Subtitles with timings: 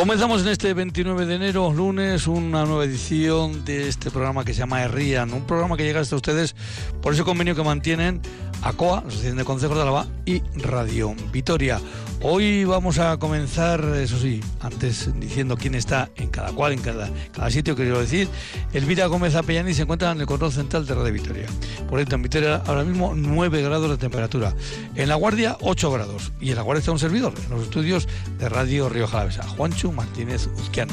[0.00, 4.60] Comenzamos en este 29 de enero, lunes, una nueva edición de este programa que se
[4.60, 6.56] llama Herrían, un programa que llega hasta ustedes
[7.02, 8.22] por ese convenio que mantienen
[8.62, 11.82] ACOA, Asociación de Consejos de Álava, y Radio Vitoria.
[12.22, 17.08] Hoy vamos a comenzar, eso sí, antes diciendo quién está en cada cual, en cada,
[17.32, 18.28] cada sitio, quiero decir.
[18.74, 21.46] Elvira Gómez Apellani se encuentra en el control central de Radio Vitoria.
[21.88, 24.54] Por ejemplo, en Vitoria ahora mismo 9 grados de temperatura.
[24.96, 26.30] En La Guardia 8 grados.
[26.42, 28.06] Y en La Guardia está un servidor, en los estudios
[28.38, 30.92] de Radio Río Jalavesa, Juancho Martínez Uzquiano.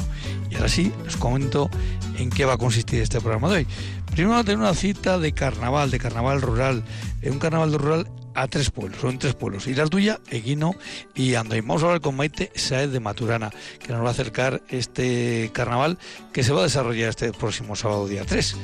[0.49, 1.69] Y ahora sí, les comento
[2.17, 3.67] en qué va a consistir este programa de hoy.
[4.11, 6.83] Primero tener una cita de carnaval, de carnaval rural,
[7.21, 10.75] un carnaval rural a tres pueblos, son tres pueblos, tuya, Eguino
[11.15, 11.61] y Andoy.
[11.61, 15.97] Vamos a hablar con Maite Saez de Maturana, que nos va a acercar este carnaval
[16.33, 18.55] que se va a desarrollar este próximo sábado día 3.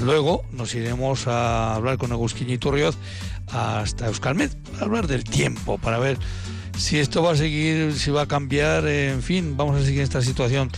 [0.00, 2.96] Luego nos iremos a hablar con Agustín Iturrioz
[3.50, 6.18] hasta Euskalmed, para hablar del tiempo, para ver
[6.76, 10.20] si esto va a seguir, si va a cambiar, en fin, vamos a seguir esta
[10.20, 10.70] situación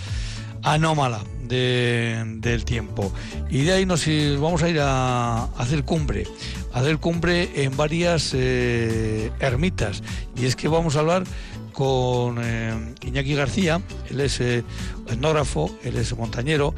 [0.67, 3.13] anómala del tiempo.
[3.49, 4.05] Y de ahí nos
[4.41, 6.27] vamos a ir a, hacer cumbre,
[6.73, 10.03] a hacer cumbre en varias eh, ermitas.
[10.37, 11.23] Y es que vamos a hablar
[11.73, 14.65] con eh, Iñaki García, él es eh,
[15.09, 16.75] etnógrafo, él es montañero,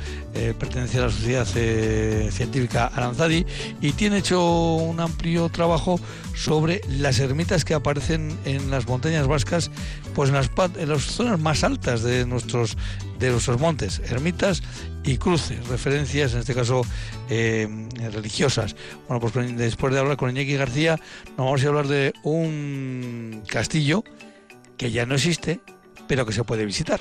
[0.58, 3.46] pertenece a la Sociedad Científica Aranzadi
[3.80, 6.00] y tiene hecho un amplio trabajo
[6.34, 9.70] sobre las ermitas que aparecen en las montañas vascas,
[10.14, 12.76] pues en las, en las zonas más altas de nuestros,
[13.18, 14.62] de nuestros montes, ermitas
[15.04, 16.82] y cruces, referencias en este caso
[17.28, 18.76] religiosas.
[19.08, 20.98] Bueno, pues después de hablar con Iñaki García,
[21.36, 24.04] nos vamos a hablar de un castillo
[24.76, 25.60] que ya no existe,
[26.06, 27.00] pero que se puede visitar.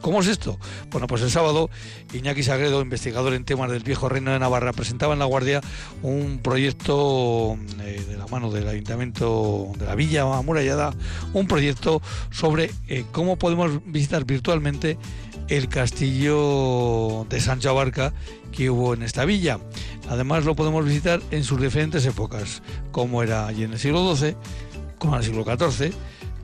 [0.00, 0.58] ¿Cómo es esto?
[0.90, 1.70] Bueno, pues el sábado
[2.12, 5.60] Iñaki Sagredo, investigador en temas del viejo reino de Navarra, presentaba en La Guardia
[6.02, 10.94] un proyecto eh, de la mano del Ayuntamiento de la Villa Amurallada,
[11.32, 12.00] un proyecto
[12.30, 14.98] sobre eh, cómo podemos visitar virtualmente
[15.48, 18.12] el castillo de Sancho Abarca
[18.52, 19.58] que hubo en esta villa.
[20.08, 24.36] Además lo podemos visitar en sus diferentes épocas, como era allí en el siglo XII,
[24.98, 25.92] como en el siglo XIV,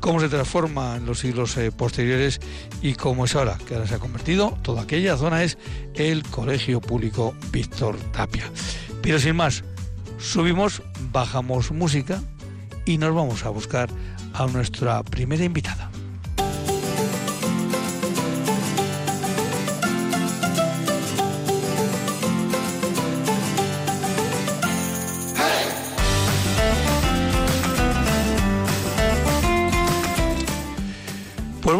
[0.00, 2.41] cómo se transforma en los siglos eh, posteriores
[2.82, 5.56] y cómo es ahora, que ahora se ha convertido, toda aquella zona es
[5.94, 8.50] el Colegio Público Víctor Tapia.
[9.00, 9.64] Pero sin más,
[10.19, 12.22] subimos, bajamos música
[12.84, 13.88] y nos vamos a buscar
[14.34, 15.91] a nuestra primera invitada.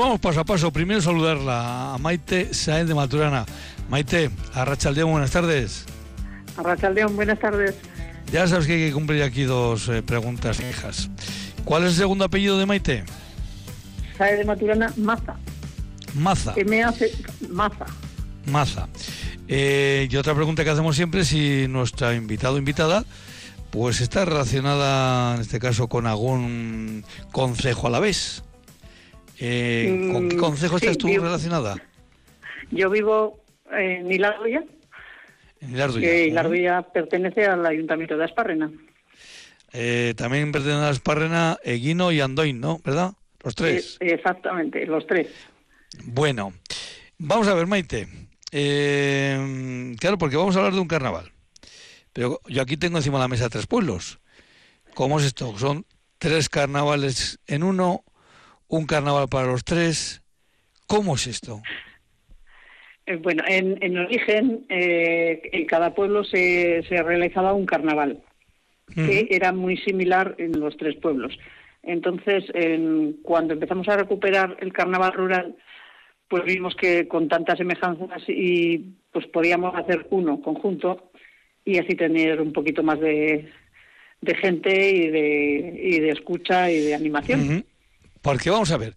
[0.04, 0.70] Vamos paso a paso.
[0.70, 3.47] Primero saludarla a Maite Saez de Maturana.
[3.88, 5.87] Maite, Arrachaldeón, buenas tardes.
[6.59, 7.75] Arrachaldeón, buenas tardes.
[8.31, 11.09] Ya sabes que hay que cumplir aquí dos eh, preguntas fijas.
[11.64, 13.04] ¿Cuál es el segundo apellido de Maite?
[14.19, 15.37] Saez de Maturana, Maza.
[16.14, 16.54] Maza.
[16.66, 17.10] me hace
[17.48, 17.87] Maza.
[18.44, 18.88] Maza.
[19.48, 23.04] Eh, y otra pregunta que hacemos siempre es si nuestra invitado o invitada
[23.70, 28.44] pues está relacionada en este caso con algún concejo a la vez.
[29.38, 31.76] Eh, ¿Con qué mm, consejo estás tú relacionada?
[32.70, 33.40] Yo vivo
[33.72, 34.64] en Hilarduya.
[35.60, 36.82] En Hilarduya.
[36.82, 38.70] pertenece al Ayuntamiento de Asparrena.
[39.72, 42.80] Eh, también pertenece a Asparrena, Eguino y Andoin, ¿no?
[42.84, 43.12] ¿Verdad?
[43.42, 43.96] Los tres.
[44.00, 45.28] exactamente, los tres.
[46.04, 46.54] Bueno,
[47.18, 48.08] vamos a ver, Maite.
[48.52, 51.32] Eh, claro, porque vamos a hablar de un carnaval.
[52.12, 54.20] Pero yo aquí tengo encima de la mesa tres pueblos.
[54.94, 55.58] ¿Cómo es esto?
[55.58, 55.84] Son
[56.18, 58.04] tres carnavales en uno
[58.69, 60.22] un carnaval para los tres.
[60.86, 61.62] ¿Cómo es esto?
[63.06, 68.22] Eh, bueno, en, en origen, eh, en cada pueblo se, se realizaba un carnaval,
[68.94, 71.36] que era muy similar en los tres pueblos.
[71.82, 72.44] Entonces,
[73.22, 75.56] cuando empezamos a recuperar el carnaval rural,
[76.28, 81.11] pues vimos que con tantas semejanzas y pues podíamos hacer uno conjunto
[81.64, 83.50] y así tener un poquito más de,
[84.20, 87.64] de gente y de, y de escucha y de animación.
[88.25, 88.97] Porque vamos a ver,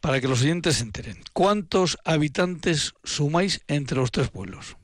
[0.00, 4.76] para que los oyentes se enteren, ¿cuántos habitantes sumáis entre los tres pueblos?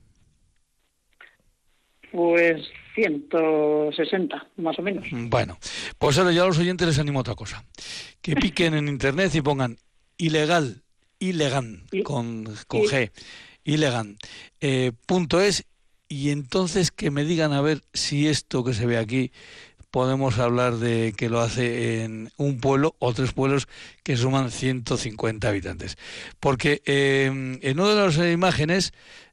[2.10, 2.60] Pues
[2.96, 5.06] 160, más o menos.
[5.12, 5.56] Bueno,
[5.98, 7.64] pues ahora ya a los oyentes les animo a otra cosa.
[8.20, 9.78] Que piquen en internet y pongan
[10.18, 10.82] ilegal,
[11.20, 13.12] ilegal, con, con G,
[13.62, 14.16] ilegal,
[14.60, 15.64] eh, punto es,
[16.08, 19.30] y entonces que me digan a ver si esto que se ve aquí
[19.90, 23.68] podemos hablar de que lo hace en un pueblo o tres pueblos
[24.02, 25.98] que suman 150 habitantes.
[26.38, 28.92] Porque em, en una de las imágenes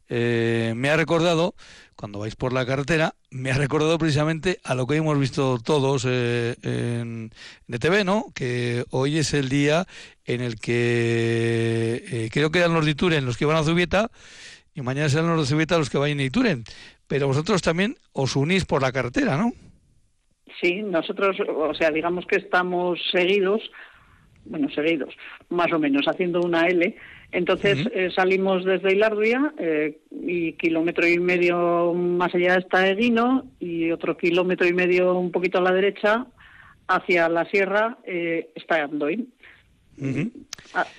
[0.09, 1.56] eh, me ha recordado,
[1.95, 6.06] cuando vais por la carretera, me ha recordado precisamente a lo que hemos visto todos
[6.07, 7.31] eh, en,
[7.80, 8.25] TV, ¿no?
[8.33, 9.86] Que hoy es el día
[10.25, 14.12] en el que eh, creo que eran los de Ituren los que van a Zubieta
[14.74, 16.63] y mañana serán los de Zubieta los que vayan a Ituren.
[17.07, 19.53] Pero vosotros también os unís por la carretera, ¿no?
[20.62, 23.62] Sí, nosotros, o sea, digamos que estamos seguidos,
[24.45, 25.15] bueno, seguidos,
[25.50, 26.95] más o menos, haciendo una L.
[27.31, 33.92] Entonces eh, salimos desde Hilarduya eh, y kilómetro y medio más allá está Eguino y
[33.92, 36.25] otro kilómetro y medio un poquito a la derecha
[36.88, 39.27] hacia la sierra eh, está Andoin.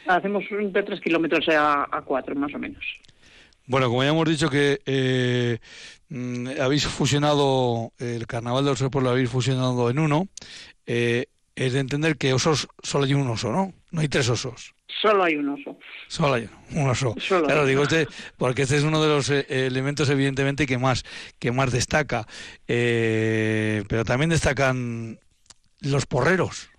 [0.07, 2.85] hacemos de tres kilómetros a, a cuatro, más o menos.
[3.69, 5.59] Bueno, como ya hemos dicho que eh,
[6.09, 10.27] mm, habéis fusionado el Carnaval de los lo habéis fusionado en uno,
[10.87, 13.75] eh, es de entender que osos solo hay un oso, ¿no?
[13.91, 14.75] No hay tres osos.
[15.03, 15.79] Solo hay un oso.
[16.09, 17.15] Solo hay un oso.
[17.29, 21.05] claro, digo este, porque este es uno de los eh, elementos evidentemente que más
[21.39, 22.27] que más destaca,
[22.67, 25.21] pero también destacan
[25.81, 26.71] los porreros.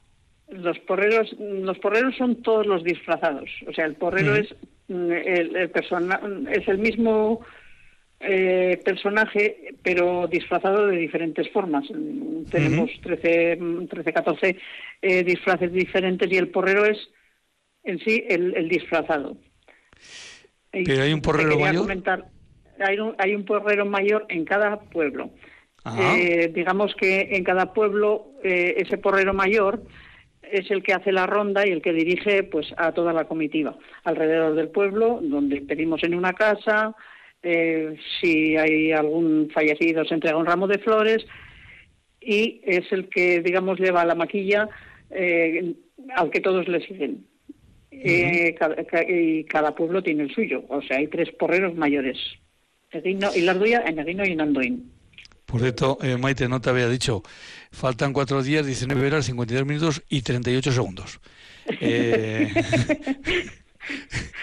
[0.51, 3.49] Los porreros, los porreros son todos los disfrazados.
[3.67, 4.55] O sea, el porrero es
[4.87, 5.71] el, el
[6.51, 7.41] es el mismo
[8.19, 11.85] eh, personaje, pero disfrazado de diferentes formas.
[12.49, 13.59] Tenemos 13,
[13.89, 14.57] 13 14
[15.23, 16.97] disfraces diferentes y el porrero es
[17.83, 19.37] en sí el, disfrazado.
[20.71, 21.87] Pero hay un porrero mayor.
[22.79, 25.31] hay, un, hay un porrero mayor en cada pueblo.
[25.97, 29.81] Eh, digamos que en cada pueblo eh, ese porrero mayor
[30.51, 33.75] es el que hace la ronda y el que dirige pues a toda la comitiva
[34.03, 36.95] alrededor del pueblo, donde pedimos en una casa,
[37.41, 41.25] eh, si hay algún fallecido se entrega un ramo de flores
[42.19, 44.67] y es el que digamos lleva la maquilla
[45.09, 45.73] eh,
[46.15, 47.25] al que todos le siguen.
[47.91, 48.55] Eh,
[49.07, 52.17] y cada pueblo tiene el suyo, o sea, hay tres porreros mayores,
[52.91, 54.98] Eguino, y Larduya, en Eguino y en Andoín.
[55.49, 57.23] Por cierto, eh, Maite, no te había dicho,
[57.71, 61.19] faltan cuatro días, 19 horas, 52 minutos y 38 segundos.
[61.65, 62.53] Eh,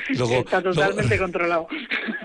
[0.09, 1.69] Está totalmente controlado.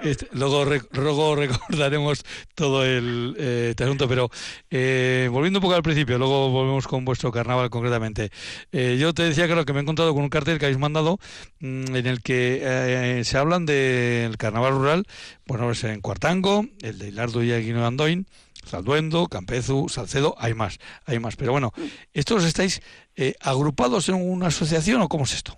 [0.04, 2.24] Este, luego, luego recordaremos
[2.56, 4.30] todo el eh, este asunto, pero
[4.70, 8.32] eh, volviendo un poco al principio, luego volvemos con vuestro carnaval concretamente.
[8.72, 10.80] Eh, yo te decía que lo que me he encontrado con un cartel que habéis
[10.80, 11.20] mandado
[11.60, 15.06] mm, en el que se hablan del carnaval rural,
[15.46, 18.28] bueno, es en Cuartango, el de Hilardo y Aguino Andoin,
[18.64, 21.36] Salduendo, Campezu, Salcedo, hay más, hay más.
[21.36, 21.72] Pero bueno,
[22.14, 22.82] ¿estos estáis
[23.42, 25.58] agrupados en una asociación o cómo es esto?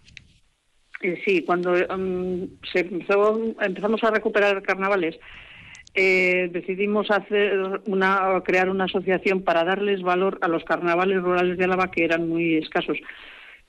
[1.26, 5.20] Sí, cuando um, se empezamos a recuperar carnavales,
[5.96, 11.66] eh, decidimos hacer una, crear una asociación para darles valor a los carnavales rurales de
[11.66, 12.98] Álava que eran muy escasos.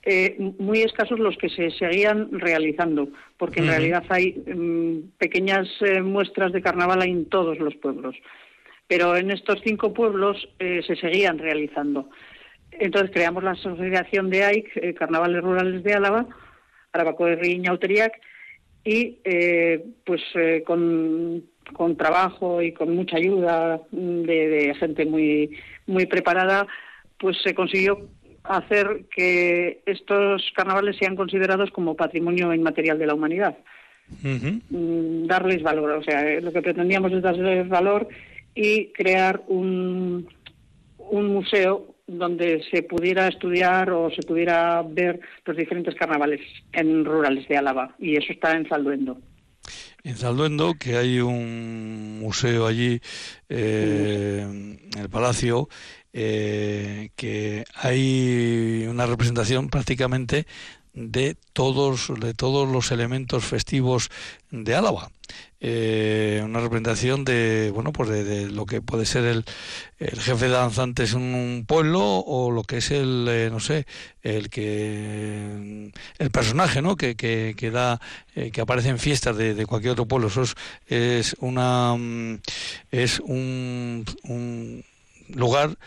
[0.06, 3.08] Eh, muy escasos los que se seguían realizando,
[3.38, 8.14] porque en realidad hay um, pequeñas eh, muestras de carnaval en todos los pueblos.
[8.96, 12.08] Pero en estos cinco pueblos se seguían realizando.
[12.70, 16.26] Entonces creamos la asociación de AIC, Carnavales Rurales de Álava,
[16.92, 18.20] Arabako de Auteriac,
[18.84, 21.42] y eh, pues eh, con,
[21.96, 25.58] trabajo y con mucha ayuda de, gente muy,
[25.88, 26.68] muy preparada,
[27.18, 27.98] pues se consiguió
[28.44, 33.58] hacer que estos carnavales sean considerados como patrimonio inmaterial de la humanidad.
[34.22, 38.06] Mm, darles valor, o sea, lo que pretendíamos es darles valor
[38.54, 40.28] y crear un,
[40.98, 46.40] un museo donde se pudiera estudiar o se pudiera ver los diferentes carnavales
[46.72, 49.18] en rurales de Álava y eso está en Salduendo.
[50.02, 53.00] En Salduendo, que hay un museo allí
[53.48, 55.68] eh, en el Palacio,
[56.12, 60.46] eh, que hay una representación prácticamente
[60.94, 64.10] de todos, de todos los elementos festivos
[64.50, 65.10] de Álava.
[65.66, 69.44] Eh, una representación de bueno pues de, lo que puede ser el,
[69.98, 73.86] el, jefe de danzantes en un pueblo o lo que es el eh, no sé
[74.22, 77.98] el que el personaje no que, que, que da
[78.34, 80.28] eh, que aparece en fiestas de, cualquier otro pueblo.
[80.28, 80.42] Eso
[80.86, 82.40] es, una mm,
[82.90, 84.84] es un, un
[85.28, 85.78] lugar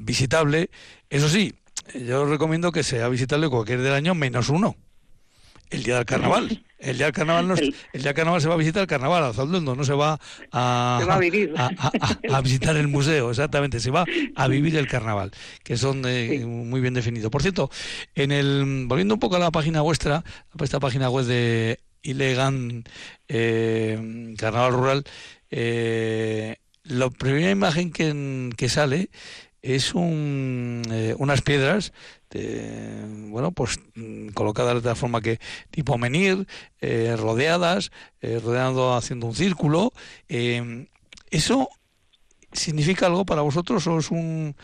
[0.00, 0.70] visitable.
[1.08, 1.52] Eso sí
[1.94, 4.76] yo recomiendo que sea visitable cualquier del año menos uno,
[5.70, 6.64] el día del carnaval.
[6.80, 7.60] El día del carnaval, no, el
[7.92, 10.18] día del carnaval se va a visitar el carnaval, a Zalduendo, no se va
[10.50, 15.30] a, a, visitar el museo, exactamente, se va a vivir el carnaval,
[15.62, 17.30] que son eh, muy bien definidos.
[17.30, 17.70] Por cierto,
[18.14, 20.24] en el volviendo un poco a la página vuestra,
[20.58, 22.84] a esta página web de Ilegan
[23.28, 25.04] eh, Carnaval Rural,
[25.50, 29.10] eh, la primera imagen que, que sale
[29.62, 31.92] es un, eh, unas piedras
[33.30, 35.38] bueno, pues mm, colocadas de tal forma que
[35.70, 36.46] tipo menir,
[36.80, 37.90] eh, rodeadas,
[38.20, 39.90] eh, rodeando, haciendo un círculo.
[40.28, 40.86] Em,
[41.30, 41.68] ¿Eso
[42.52, 44.54] significa algo para vosotros o es un,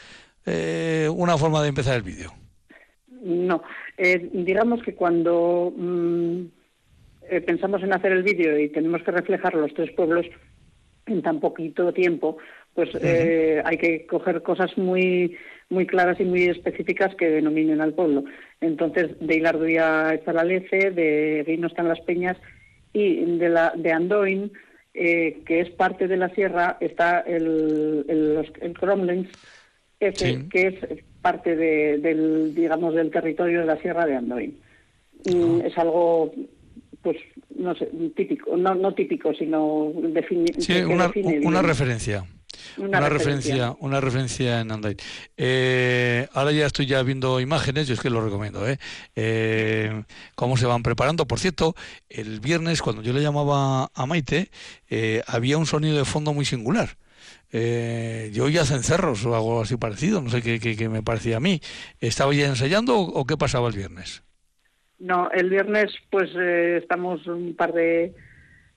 [0.44, 2.32] eh, una forma de empezar el vídeo?
[3.22, 3.62] No,
[3.98, 6.42] digamos que cuando mm,
[7.44, 10.26] pensamos en hacer el vídeo y tenemos que reflejar los tres pueblos
[11.06, 12.38] en tan poquito tiempo,
[12.76, 15.36] pues hay que coger cosas muy
[15.68, 18.22] muy claras y muy específicas que denominen al pueblo.
[18.60, 22.36] Entonces, de Hilarduya está la Lece, de Guino están las Peñas
[22.92, 24.52] y de, la, de Andoin,
[24.94, 31.98] eh, que es parte de la sierra, está el, el, el que es parte de,
[31.98, 34.56] del, digamos, del territorio de la sierra de Andoin.
[35.64, 36.32] Es algo
[37.02, 37.18] pues
[37.56, 41.08] no sé, típico, no, no típico, sino defini sí, una,
[41.44, 42.24] una referencia.
[42.78, 43.74] Una, referencia.
[43.80, 44.96] una referencia en Android.
[45.36, 48.78] Eh, ahora ya estoy ya viendo imágenes, yo es que lo recomiendo, ¿eh?
[49.14, 50.02] ¿eh?
[50.34, 51.26] cómo se van preparando.
[51.26, 51.74] Por cierto,
[52.08, 54.50] el viernes cuando yo le llamaba a Maite,
[54.90, 56.90] eh, había un sonido de fondo muy singular.
[57.52, 61.40] Eh, yo oía cencerros o algo así parecido, no sé qué, qué, me parecía a
[61.40, 61.60] mí.
[62.00, 64.22] ¿Estaba ya ensayando o, qué pasaba el viernes?
[64.98, 68.14] No, el viernes pues estamos un par de,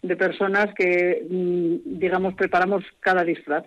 [0.01, 3.65] de personas que, mm, digamos, preparamos cada disfraz.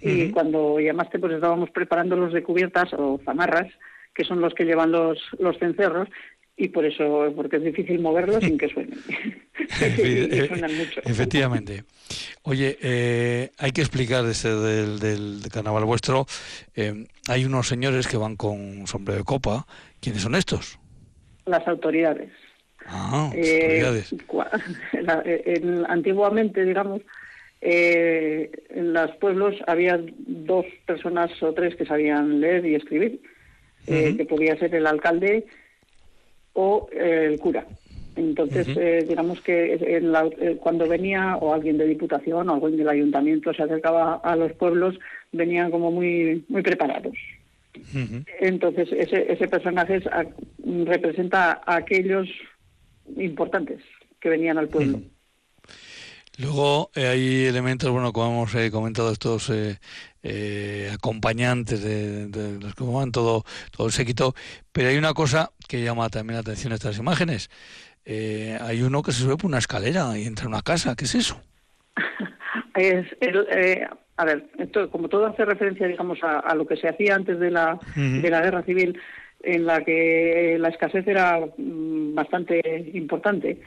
[0.00, 3.66] Y cuando llamaste, pues estábamos preparando los de cubiertas o zamarras,
[4.14, 6.08] que son los que llevan los, los cencerros,
[6.56, 8.98] y por eso, porque es difícil moverlos sin que suenen.
[10.48, 11.00] suenan mucho.
[11.04, 11.84] Efectivamente.
[12.42, 16.26] Oye, eh, hay que explicar ese del, del, carnaval vuestro.
[16.74, 19.66] Eh, hay unos señores que van con sombrero de copa.
[20.00, 20.78] ¿Quiénes son estos?
[21.46, 22.30] Las autoridades.
[22.86, 24.02] Ah, eh,
[25.88, 27.02] antiguamente, digamos,
[27.60, 33.20] eh, en los pueblos había dos personas o tres que sabían leer y escribir,
[33.86, 35.46] eh, que podía ser el alcalde
[36.52, 37.66] o el cura.
[38.16, 38.66] Entonces,
[39.08, 44.34] digamos que cuando venía o alguien de diputación o alguien del ayuntamiento se acercaba a
[44.34, 44.98] los pueblos,
[45.30, 47.16] venían como muy muy preparados.
[48.40, 50.02] Entonces, ese, ese personaje
[50.84, 52.28] representa a aquellos
[53.16, 53.80] importantes
[54.20, 55.00] que venían al pueblo.
[56.38, 62.84] Luego eh, hay elementos, bueno, como hemos eh, comentado, estos eh, acompañantes de, los que
[62.84, 63.44] van todo,
[63.76, 64.34] todo el séquito,
[64.72, 67.50] pero hay una cosa que llama también la atención estas imágenes.
[68.06, 71.16] hay uno que se sube por una escalera y entra en una casa, ¿qué es
[71.16, 71.40] eso?
[72.76, 73.06] es
[74.16, 77.50] a ver, esto, como todo hace referencia, digamos, a, lo que se hacía antes de
[77.50, 79.00] la, de la guerra civil,
[79.42, 83.60] en la que la escasez era mm, bastante importante,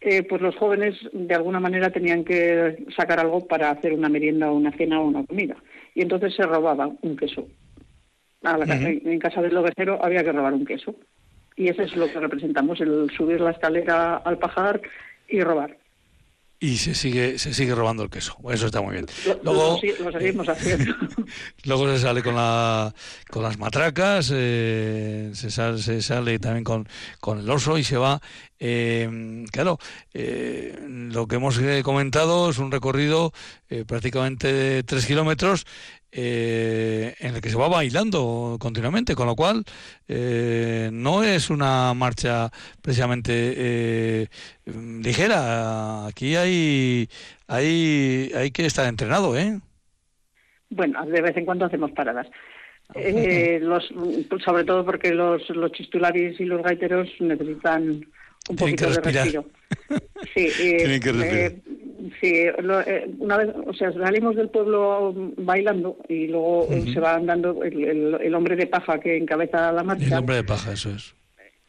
[0.00, 4.50] eh, pues los jóvenes de alguna manera tenían que sacar algo para hacer una merienda
[4.50, 5.56] o una cena o una comida.
[5.94, 7.48] Y entonces se robaba un queso.
[8.42, 10.94] En casa del loguecero había que robar un queso.
[11.56, 14.80] Y eso es lo que representamos, el subir la escalera al pajar
[15.28, 15.76] y robar
[16.60, 18.36] y se sigue se sigue robando el queso.
[18.50, 19.06] Eso está muy bien.
[19.42, 20.94] Luego, lo, seguimos haciendo.
[21.64, 22.92] luego se sale con la
[23.30, 26.88] con las matracas, eh, se, sale, se sale también con,
[27.20, 28.20] con el oso y se va.
[28.60, 29.78] Eh, claro,
[30.12, 33.32] eh, lo que hemos comentado es un recorrido
[33.86, 35.64] prácticamente de tres kilómetros
[36.10, 39.64] eh, en el que se va bailando continuamente, con lo cual
[40.08, 42.50] eh, no es una marcha
[42.80, 44.26] precisamente eh,
[44.64, 46.06] ligera.
[46.06, 47.08] Aquí hay,
[47.46, 49.60] hay, hay que estar entrenado, ¿eh?
[50.70, 52.26] Bueno, de vez en cuando hacemos paradas.
[52.94, 53.92] los,
[54.44, 58.00] sobre todo porque los, los chistularis y los gaiteros necesitan
[58.48, 59.44] un poquito de respiro.
[60.34, 61.60] Sí, Tienen que
[62.20, 67.64] Sí, eh, una vez, o sea, salimos del pueblo bailando y luego se va andando
[67.64, 70.06] el, el, hombre de paja que encabeza la marcha.
[70.06, 71.14] El hombre de paja, eso es.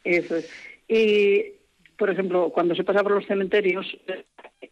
[0.03, 0.49] Eso es.
[0.87, 1.53] Y,
[1.97, 3.87] por ejemplo, cuando se pasa por los cementerios,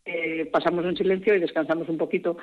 [0.05, 2.37] eh, pasamos en silencio y descansamos un poquito.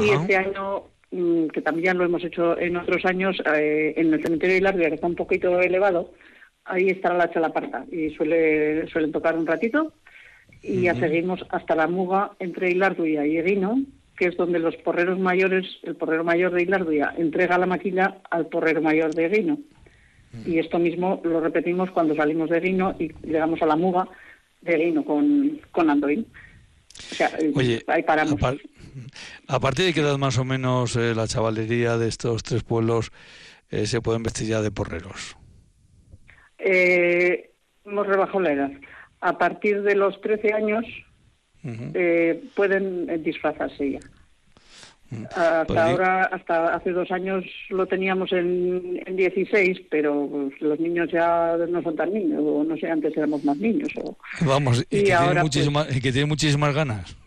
[0.00, 4.22] Y este año, mm, que también lo hemos hecho en otros años, eh, en el
[4.22, 6.14] cementerio de Hilardia, que está un poquito elevado,
[6.64, 9.92] ahí está la chalaparta y suele, suelen tocar un ratito
[10.62, 13.80] y ya seguimos hasta la muga entre Hilarduya y Eguino,
[14.16, 18.46] que es donde los porreros mayores, el porrero mayor de Hilarduya entrega la maquilla al
[18.46, 19.58] porrero mayor de Eguino.
[20.44, 24.08] Y esto mismo lo repetimos cuando salimos de Eguino y llegamos a la muga
[24.60, 26.26] de Eguino con, con Andoín.
[26.98, 28.40] O sea, eh, ahí paramos.
[29.48, 33.12] A, partir de qué edad más o menos eh, la chavalería de estos tres pueblos
[33.70, 35.36] eh, se pueden vestir ya de porreros?
[36.58, 38.70] hemos rebajado la edad
[39.26, 40.84] a partir de los 13 años
[41.64, 44.00] eh, pueden disfrazarse ya.
[45.10, 45.24] Mm.
[45.24, 50.78] Hasta pues ahora, hasta hace dos años lo teníamos en, en 16, pero pues, los
[50.78, 53.88] niños ya no son tan niños, o no sé, antes éramos más niños.
[54.00, 54.16] O...
[54.46, 57.16] Vamos, y, que, ahora, muchísimas, y que tienen muchísimas ganas.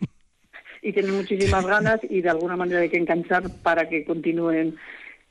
[0.82, 4.76] Y tienen muchísimas ganas y de alguna manera hay que enganchar para que continúen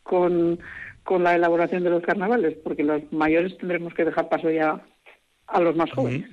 [0.03, 0.59] con,
[1.01, 4.79] con la elaboración de los carnavales, porque los mayores tendremos que dejar paso ya
[5.47, 6.29] a los más jóvenes.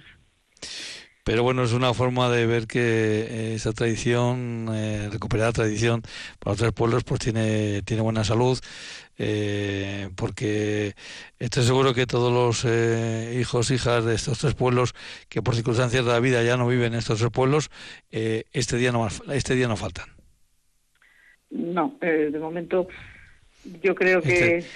[1.27, 6.03] Pero bueno, es una forma de ver que eh, esa tradición, eh, recuperar la tradición
[6.39, 8.57] para otros pueblos, pues tiene, tiene buena salud,
[9.19, 10.95] eh, porque
[11.41, 14.95] estoy seguro que todos los eh, hijos, hijas de estos tres pueblos,
[15.29, 17.71] que por circunstancias de la vida ya no viven en estos tres pueblos,
[18.13, 20.07] este, día no, este día no faltan.
[21.51, 22.87] No, de momento
[23.83, 24.71] yo creo que, este,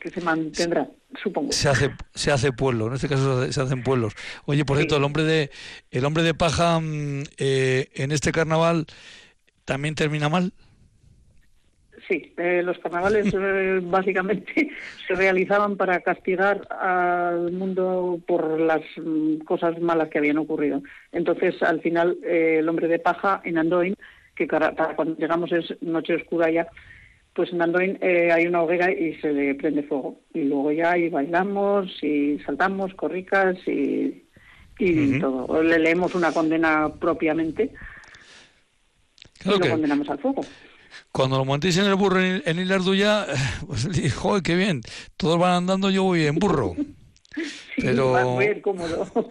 [0.00, 0.88] que se mantendrá
[1.22, 1.52] supongo.
[1.52, 4.14] Se hace, se hace pueblo, en este caso se hacen pueblos.
[4.46, 5.50] Oye, por cierto, el hombre de
[5.90, 8.86] el hombre de paja mm, eh, en este carnaval
[9.64, 10.52] también termina mal.
[12.08, 14.68] Sí, eh, los carnavales eh, básicamente
[15.06, 20.82] se realizaban para castigar al mundo por las mm, cosas malas que habían ocurrido.
[21.12, 23.94] Entonces, al final, el hombre de paja en Andoin,
[24.34, 26.66] que para cuando llegamos es noche oscura ya,
[27.34, 30.20] pues en Andoin eh, hay una hoguera y se le prende fuego.
[30.32, 34.24] Y luego ya ahí bailamos y saltamos, corricas y,
[34.78, 35.62] y todo.
[35.62, 37.72] Le leemos una condena propiamente
[39.44, 40.44] y lo condenamos al fuego.
[41.12, 43.26] Cuando lo montéis en el burro en, Hilarduya,
[43.66, 44.80] pues joder, qué bien.
[45.16, 46.74] Todos van andando, yo voy en burro.
[47.76, 49.08] pero va muy cómodo.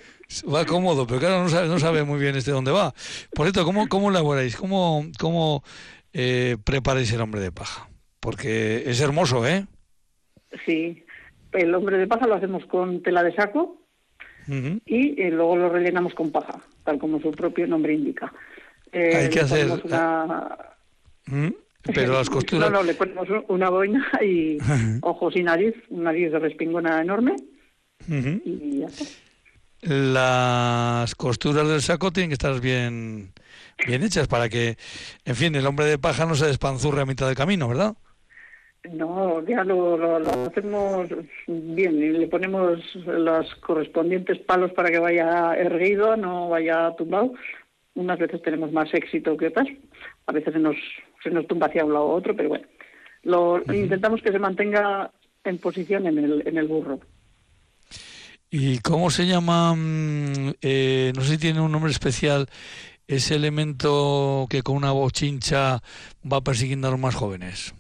[0.51, 2.91] Va cómodo, pero claro, no sabe, no sabe muy bien este dónde va.
[3.35, 4.55] Por cierto, ¿cómo, cómo elaboráis?
[4.55, 5.63] ¿Cómo, cómo
[6.11, 7.87] eh, preparáis el hombre de paja?
[8.23, 9.65] Porque es hermoso, ¿eh?
[10.65, 11.03] Sí,
[11.51, 13.81] el hombre de paja lo hacemos con tela de saco
[14.47, 18.33] y eh, luego lo rellenamos con paja, tal como su propio nombre indica.
[18.93, 19.67] Eh, Hay que hacer...
[19.83, 20.57] Una...
[21.25, 21.49] ¿Mm?
[21.93, 22.71] Pero las costuras...
[22.71, 24.57] no, no, le ponemos una boina y
[25.01, 27.35] ojos y nariz, un nariz de respingona enorme
[28.07, 29.03] y ya está.
[29.81, 33.33] Las costuras del saco tienen que estar bien,
[33.85, 34.77] bien hechas para que,
[35.25, 37.97] en fin, el hombre de paja no se despanzurre a mitad del camino, ¿verdad?
[38.91, 41.07] No, ya lo, hacemos
[41.47, 47.33] bien y le ponemos los correspondientes palos para que vaya erguido, no vaya tumbado.
[47.95, 49.67] Unas veces tenemos más éxito que otras,
[50.25, 50.75] a veces se nos,
[51.23, 52.65] se nos tumba hacia un lado u otro, pero bueno,
[53.23, 55.11] lo, intentamos que se mantenga
[55.45, 56.99] en posición en el, en el burro.
[58.49, 59.73] ¿Y cómo se llama?
[59.75, 62.47] Mm, eh, no sé si tiene un nombre especial
[63.07, 65.81] ese elemento que con una bochincha
[66.31, 67.73] va persiguiendo a los más jóvenes.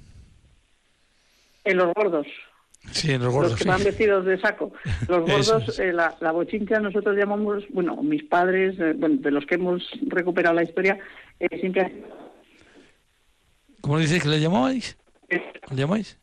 [1.63, 2.27] En los gordos.
[2.91, 3.51] Sí, en los gordos.
[3.51, 4.73] Los que van vestidos de saco.
[5.07, 9.45] Los gordos, eh, la, la, bochincha nosotros llamamos, bueno, mis padres, eh, bueno, de los
[9.45, 10.99] que hemos recuperado la historia,
[11.39, 12.03] eh, siempre.
[13.81, 14.97] ¿Cómo dices que le llamabais?
[15.29, 16.19] ¿Le llamáis?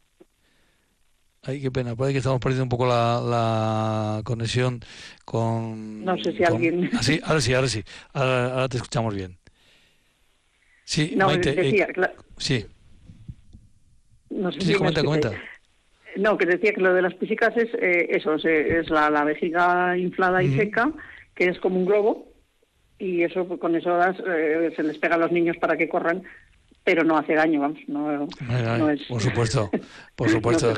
[1.42, 4.80] Ay, qué pena, parece que estamos perdiendo un poco la, la conexión
[5.24, 6.04] con...
[6.04, 6.90] No sé si alguien...
[6.92, 9.38] Ah, sí, ahora sí, ahora sí, ahora, te escuchamos bien.
[10.84, 11.88] Sí, no, decía,
[12.36, 12.66] Sí.
[14.30, 15.32] No sé sí, comenta, comenta.
[16.16, 19.96] No, que decía que lo de las pisicas es eh, eso, es, la, la, vejiga
[19.96, 20.90] inflada y seca,
[21.34, 22.28] que es como un globo,
[22.98, 26.22] y eso pues, con eso eh, se les pega a los niños para que corran,
[26.82, 29.02] pero no hace daño, vamos, no, es...
[29.02, 29.70] Por supuesto,
[30.16, 30.74] por supuesto,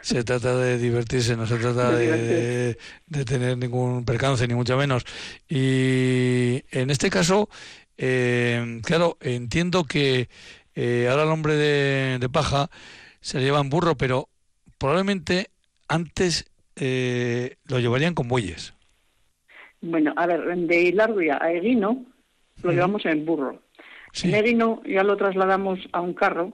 [0.00, 5.04] se, trata, de divertirse, no se trata de, de, tener ningún percance, ni mucho menos.
[5.48, 7.48] Y en este caso,
[7.96, 10.28] eh, claro, entiendo que
[10.74, 12.68] eh, ahora el hombre de, paja
[13.20, 14.28] se lleva en burro, pero
[14.78, 15.48] probablemente
[15.88, 18.74] antes eh, lo llevarían con bueyes.
[19.80, 22.04] Bueno, a ver, de Larguia a Eguino
[22.62, 23.60] lo llevamos en burro.
[24.22, 26.52] En Eguino ya lo trasladamos a un carro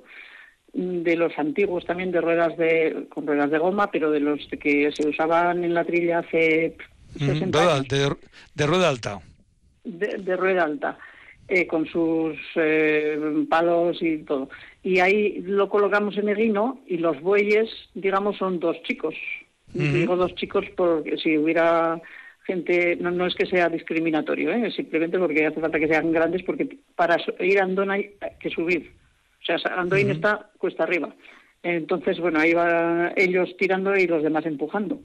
[0.72, 4.90] de los antiguos también de ruedas de con ruedas de goma, pero de los que
[4.92, 6.76] se usaban en la trilla hace
[7.18, 7.88] 60 años.
[7.88, 9.20] De, rueda alta.
[9.84, 10.98] de rueda alta.
[11.52, 14.48] Eh, con sus eh, palos y todo.
[14.84, 19.16] Y ahí lo colocamos en Eguino y los bueyes, digamos, son dos chicos.
[19.74, 22.00] Digo dos chicos porque si hubiera
[22.44, 24.70] gente, no, no es que sea discriminatorio, ¿eh?
[24.70, 28.92] simplemente porque hace falta que sean grandes porque para ir a hay que subir.
[29.42, 31.12] O sea, Andoín está cuesta arriba.
[31.64, 35.00] Entonces, bueno, ahí va ellos tirando y los demás empujando.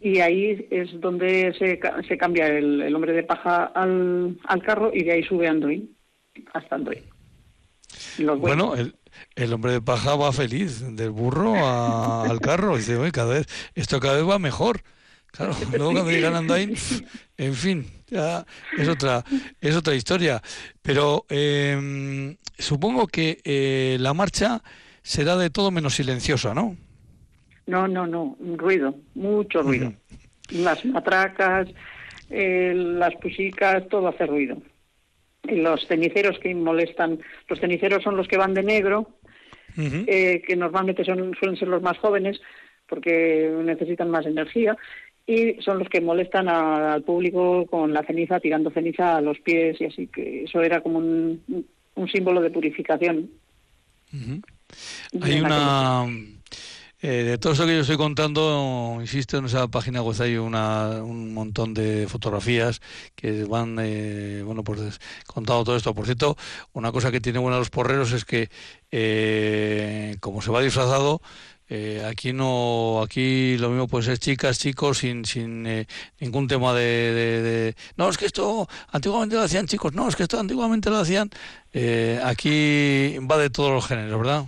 [0.00, 5.04] Y ahí es donde se, se cambia el, hombre de paja al, al, carro y
[5.04, 5.96] de ahí sube Andoin,
[6.52, 7.02] hasta Andoin.
[8.38, 8.96] Bueno, el,
[9.36, 14.00] el, hombre de paja va feliz, del burro al carro, y dice, cada vez, esto
[14.00, 14.82] cada vez va mejor.
[15.26, 16.74] Claro, luego cuando llegan a Andoain,
[17.36, 18.44] en fin, ya
[18.76, 19.24] es otra,
[19.60, 20.42] es otra historia.
[20.82, 24.62] Pero em, supongo que eh, la marcha
[25.02, 26.76] será de todo menos silenciosa, ¿no?
[27.66, 29.92] No, no, no, ruido, mucho ruido.
[30.50, 31.68] Las matracas,
[32.30, 34.56] eh, las pusicas, todo hace ruido.
[35.44, 39.08] Y los ceniceros que molestan, los ceniceros son los que van de negro,
[39.76, 42.40] eh, que normalmente son, suelen ser los más jóvenes
[42.88, 44.76] porque necesitan más energía
[45.26, 49.80] y son los que molestan al público con la ceniza, tirando ceniza a los pies
[49.80, 51.66] y así que eso era como un,
[52.10, 53.30] símbolo de purificación.
[55.22, 56.06] Hay una...
[57.02, 61.02] Eh, de todo eso que yo estoy contando, insisto, en esa página web hay una,
[61.02, 62.80] un montón de fotografías
[63.14, 65.94] que van, eh, bueno, pues contando todo esto.
[65.94, 66.36] Por cierto,
[66.72, 68.50] una cosa que tiene buena los porreros es que,
[68.90, 71.22] eh, como se va disfrazado,
[71.72, 75.86] eh, aquí no, aquí lo mismo puede ser chicas, chicos, sin, sin eh,
[76.18, 80.38] ningún tema de, No, es que esto antiguamente lo hacían chicos, no, es que esto
[80.40, 81.30] antiguamente lo hacían...
[81.72, 84.46] Eh, aquí va de todos los géneros, ¿verdad?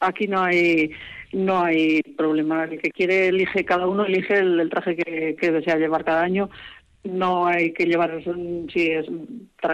[0.00, 0.90] Aquí no hay
[1.32, 2.64] no hay problema.
[2.64, 6.50] El que quiere elige, cada uno elige el, traje que, que desea llevar cada año
[7.02, 8.22] no hay que llevar,
[8.72, 9.06] si es,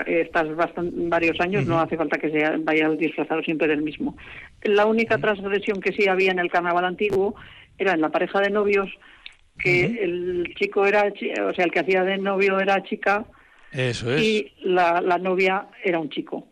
[0.06, 0.46] estás
[0.92, 4.16] varios años, no hace falta que sea, vaya disfrazado siempre del mismo.
[4.62, 7.34] La única transgresión que sí había en el carnaval antiguo
[7.78, 8.88] era en la pareja de novios,
[9.58, 11.12] que el chico era,
[11.48, 13.24] o sea, el que hacía de novio era chica
[13.72, 14.22] Eso es.
[14.22, 16.46] y la, la novia era un chico.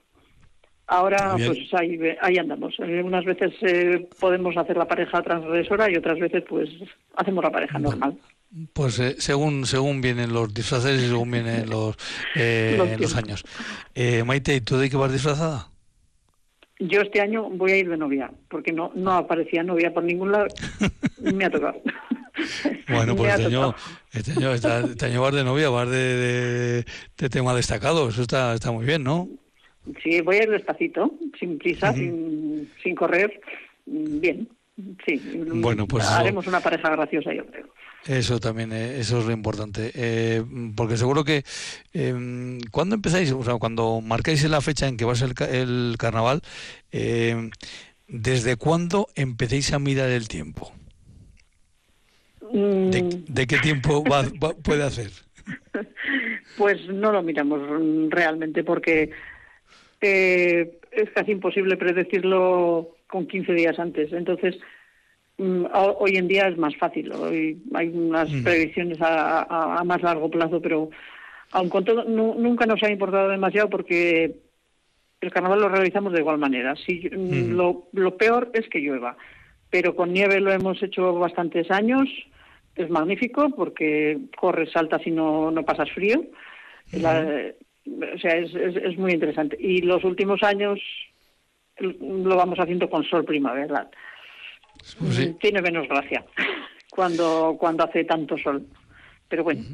[0.87, 2.75] Ahora, pues ahí, ahí andamos.
[2.79, 6.69] Eh, unas veces eh, podemos hacer la pareja transgresora y otras veces, pues,
[7.17, 8.19] hacemos la pareja normal.
[8.73, 11.97] Pues eh, según según vienen los disfraces y según vienen los,
[12.37, 13.45] eh, los, años.
[13.95, 15.69] Eh, Maite, ¿y tú de qué vas disfrazada?
[16.79, 20.33] Yo este año voy a ir de novia, porque no no aparecía novia por ningún
[20.33, 20.47] lado.
[21.19, 21.81] me ha tocado.
[22.89, 23.75] Bueno, pues este año,
[24.13, 26.85] este, año, este año vas de novia, vas de,
[27.17, 28.09] de, tema destacado.
[28.09, 29.29] Eso está, está muy bien, ¿no?
[30.03, 33.41] Sí, voy a ir despacito, sin prisa, sin, sin correr.
[33.87, 34.49] Bien,
[35.07, 35.21] sí.
[35.47, 37.67] Bueno, pues haremos una pareja graciosa, yo creo.
[38.07, 39.91] Eso también, eh, eso es lo importante.
[39.95, 40.43] Eh,
[40.77, 41.43] porque seguro que
[41.95, 45.97] eh, cuando empezáis, o sea, cuando marcáis la fecha en que va a ser el,
[45.99, 46.43] carnaval,
[46.93, 47.51] em,
[48.07, 50.73] ¿desde cuándo empecéis a mirar el tiempo?
[52.53, 53.47] ¿De, mm.
[53.47, 54.05] qué tiempo
[54.63, 55.11] puede hacer?
[56.57, 57.61] Pues no lo miramos
[58.11, 59.11] realmente porque
[60.05, 64.13] eh, es casi imposible predecirlo con 15 días antes.
[64.13, 64.57] Entonces,
[65.37, 67.13] Mm, hoy en día es más fácil.
[67.13, 68.45] Hoy hay unas mm.
[68.45, 70.91] previsiones a, más largo plazo, pero
[71.51, 74.37] aun con todo, nunca nos ha importado demasiado porque
[75.21, 76.75] el carnaval lo realizamos de igual manera.
[76.77, 79.17] Si, mm, lo, lo peor es que llueva,
[79.71, 82.09] pero con nieve lo hemos hecho bastantes años.
[82.77, 86.25] Es magnífico porque corres, saltas y no, no pasas frío.
[87.87, 89.57] O sea, es, es, muy interesante.
[89.59, 90.81] Y los últimos años
[91.79, 93.89] lo vamos haciendo con sol primavera.
[94.99, 96.25] Pues tiene menos gracia
[96.91, 98.67] cuando, cuando hace tanto sol.
[99.29, 99.65] Pero bueno.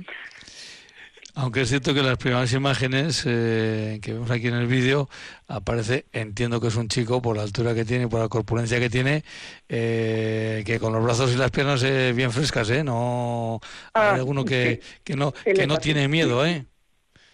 [1.35, 5.09] Aunque es cierto que las primeras imágenes eh, que vemos aquí en el vídeo
[5.47, 8.91] aparece, entiendo que es un chico por la altura que tiene, por la corpulencia que
[8.91, 9.23] tiene,
[9.69, 12.83] eh, que con los brazos y las piernas eh, bien frescas, ¿eh?
[12.83, 13.61] No
[13.95, 16.67] hay ah, alguno que, que no que no tiene miedo, ¿eh?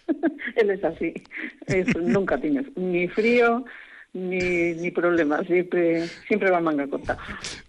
[0.55, 1.13] Él es así.
[1.99, 3.65] nunca tiene ni frío
[4.13, 7.17] ni, ni problema, siempre, siempre va manga corta.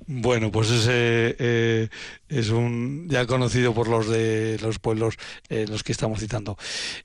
[0.06, 1.88] Bueno, pues ese eh,
[2.28, 5.16] es un ya conocido por los de los pueblos
[5.50, 6.56] eh, los que estamos citando.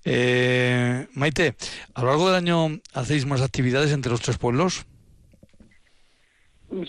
[0.05, 1.55] Eh, Maite,
[1.93, 4.85] a lo largo del año hacéis más actividades entre los tres pueblos.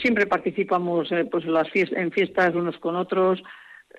[0.00, 3.42] Siempre participamos pues las en fiestas unos con otros.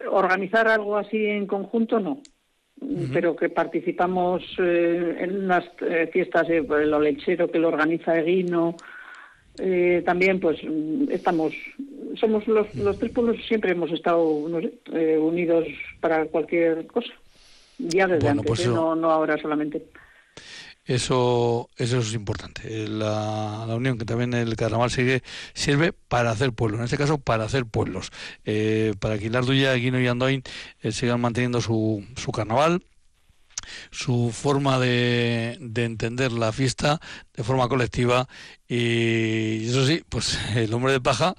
[0.10, 2.21] Organizar algo así en conjunto no
[3.13, 8.75] pero que participamos eh, en unas eh, fiestas, eh, el olechero que lo organiza Eguino,
[9.57, 10.59] eh, también pues
[11.09, 11.53] estamos,
[12.15, 15.65] somos los, los tres pueblos siempre hemos estado unidos
[16.01, 17.13] para cualquier cosa,
[17.79, 19.81] ya desde antes, pues no, no ahora solamente.
[20.86, 22.62] Eso, eso es importante.
[22.65, 27.17] Eh, la, unión, que también el carnaval sigue, sirve para hacer pueblos, en este caso
[27.17, 28.12] para hacer pueblos.
[28.45, 30.43] Eh, para que Larduya, Guino y Andoin
[30.82, 32.86] eh, sigan manteniendo su, su carnaval,
[33.89, 37.02] su forma de, de, entender la fiesta
[37.34, 38.28] de forma colectiva
[38.67, 41.36] y eso sí, pues el hombre de paja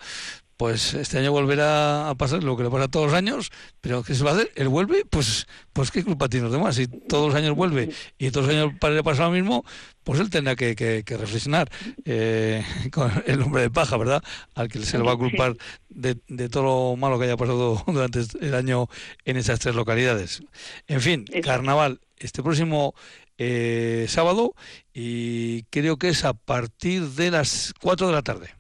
[0.57, 4.14] pues este año volverá a pasar lo que le pasa todos los años, pero ¿qué
[4.14, 4.51] se va a hacer?
[4.57, 6.77] Él vuelve, pues, pues qué culpa tiene los demás.
[6.77, 9.64] Si todos los años vuelve y todos los años le pasa lo mismo,
[10.03, 11.71] pues él tendrá que, que, reflexionar
[12.05, 14.23] eh, con el hombre de paja, ¿verdad?
[14.55, 15.57] Al que se le va a culpar
[15.88, 18.88] de, de, todo lo malo que haya pasado durante el año
[19.25, 20.42] en esas tres localidades.
[20.87, 22.95] En fin, carnaval, este próximo
[23.38, 24.55] eh, sábado
[24.95, 28.55] y creo que es a partir de las 4 de la tarde.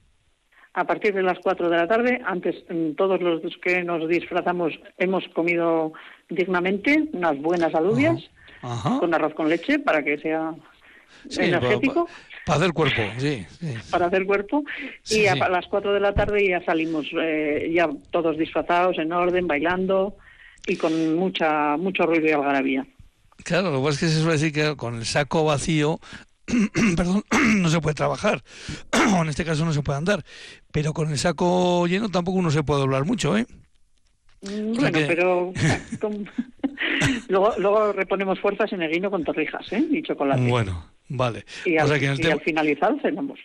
[0.76, 4.74] A partir de las 4 de la tarde, antes mm, todos los que nos disfrazamos
[4.98, 5.94] hemos comido
[6.28, 8.22] dignamente unas buenas alubias
[9.00, 10.52] con arroz con leche para que sea
[11.30, 12.06] energético.
[12.44, 13.46] Para, hacer cuerpo, sí,
[13.90, 14.64] Para hacer cuerpo.
[15.08, 19.46] y a, las 4 de la tarde ya salimos, eh, ya todos disfrazados, en orden,
[19.46, 20.18] bailando
[20.66, 22.86] y con mucha mucho ruido y algarabía.
[23.44, 26.00] Claro, lo que pasa es que se suele decir que con el saco vacío
[26.96, 27.24] perdón,
[27.56, 28.42] no se puede trabajar,
[29.14, 30.24] o en este caso no se puede andar,
[30.72, 33.46] pero con el saco lleno tampoco uno se puede doblar mucho, ¿eh?
[34.42, 35.52] Mm, bueno, pero
[37.28, 39.84] luego, luego reponemos fuerzas en el guino con torrijas ¿eh?
[39.90, 40.48] y chocolate.
[40.48, 41.44] Bueno, vale.
[41.64, 43.40] Y, al, finalizar cenamos.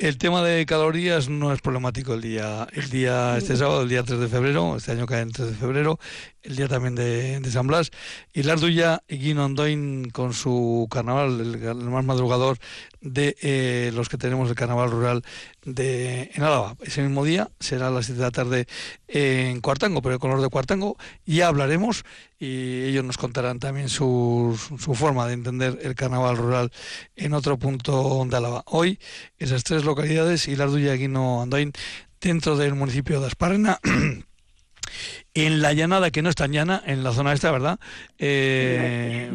[0.00, 4.02] El tema de calorías no es problemático el día, el día este sábado, el día
[4.02, 5.98] 3 de febrero, este año cae el 3 de febrero,
[6.42, 7.90] el día también de, San Blas,
[8.32, 12.56] y Larduya y Guino Andoin con su carnaval, el, más madrugador
[13.02, 15.22] de eh, los que tenemos el carnaval rural
[15.64, 16.76] de en Álava.
[16.80, 18.66] Ese mismo día será a las 7 de la tarde
[19.08, 22.04] en Cuartango, pero el color de Cuartango ya hablaremos
[22.38, 26.72] y ellos nos contarán también su, su forma de entender el carnaval rural
[27.16, 28.62] en otro punto de Álava.
[28.66, 28.98] Hoy
[29.38, 31.72] esas tres localidades y Larduya y Guino Andoin
[32.20, 33.78] dentro del municipio de Asparrena
[35.34, 37.78] en la llanada, que no es tan llana, en la zona esta, ¿verdad?
[38.18, 39.30] Eh,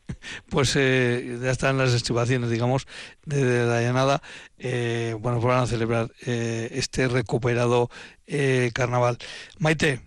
[0.50, 2.86] pues eh, ya están las estribaciones, digamos,
[3.26, 4.22] de, la llanada.
[4.58, 7.90] Eh, bueno, pues van a celebrar este recuperado
[8.72, 9.18] carnaval.
[9.58, 10.00] Maite,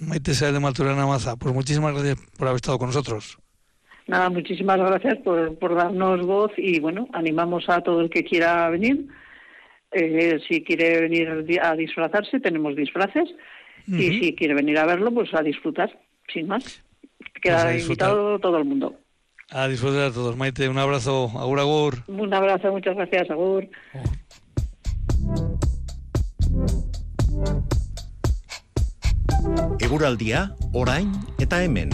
[0.00, 3.38] Maite Sáez de Maturana Maza, pues muchísimas gracias por haber estado con nosotros.
[4.06, 8.68] Nada, muchísimas gracias por, por darnos voz y bueno, animamos a todo el que quiera
[8.70, 9.08] venir.
[10.48, 11.28] Si quiere venir
[11.62, 13.28] a disfrazarse, tenemos disfraces
[13.86, 15.90] y si quiere venir a verlo, pues a disfrutar,
[16.32, 16.82] sin más.
[17.42, 18.96] Queda pues invitado todo el mundo.
[19.50, 20.36] A disfrutar a todos.
[20.36, 21.30] Maite, un abrazo.
[21.36, 21.94] Agur, agur.
[22.06, 23.30] Un abrazo, muchas gracias.
[23.30, 23.68] Agur.
[29.80, 31.90] Eguraldia, orain eta hemen.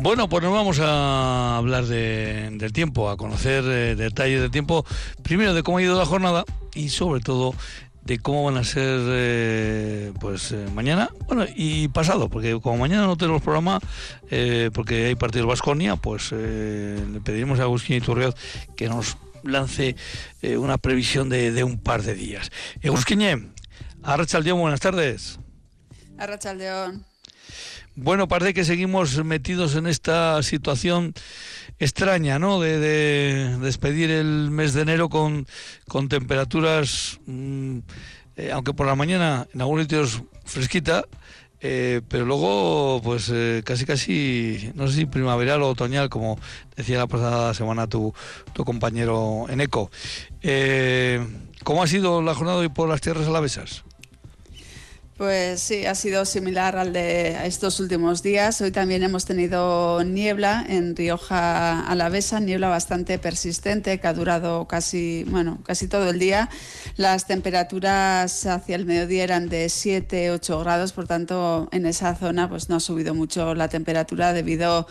[0.00, 4.86] Bueno, pues nos vamos a hablar del tiempo, a conocer eh, detalles del tiempo,
[5.24, 7.52] primero de cómo ha ido la jornada y sobre todo
[8.02, 13.06] de cómo van a ser eh, pues eh, mañana, bueno, y pasado, porque como mañana
[13.06, 13.80] no tenemos programa,
[14.72, 18.36] porque hay partido Vasconia, pues le pediremos a Agustín Iturrioz
[18.76, 19.96] que nos lance
[20.42, 22.50] una previsión de, un par de días.
[22.84, 23.52] Agustín,
[24.04, 25.40] Arrachaldeón, buenas tardes.
[26.18, 27.04] Arrachaldeón.
[28.00, 31.14] Bueno, parece que seguimos metidos en esta situación
[31.80, 32.60] extraña, ¿no?
[32.60, 35.48] De, despedir el mes de enero con,
[35.88, 37.78] con temperaturas, mm,
[38.36, 41.06] eh, aunque por la mañana en algunos sitios fresquita,
[41.60, 46.38] eh, pero luego, pues eh, casi casi, no sé si primaveral o otoñal, como
[46.76, 48.14] decía la pasada semana tu,
[48.52, 49.90] tu compañero en ECO.
[51.64, 53.82] ¿Cómo ha sido la jornada hoy por las tierras alavesas?
[55.18, 58.60] Pues sí, ha sido similar al de estos últimos días.
[58.60, 65.24] Hoy también hemos tenido niebla en Rioja Alavesa, niebla bastante persistente que ha durado casi,
[65.24, 66.48] bueno, casi todo el día.
[66.96, 72.48] Las temperaturas hacia el mediodía eran de 7, 8 grados, por tanto en esa zona
[72.48, 74.86] pues no ha subido mucho la temperatura debido,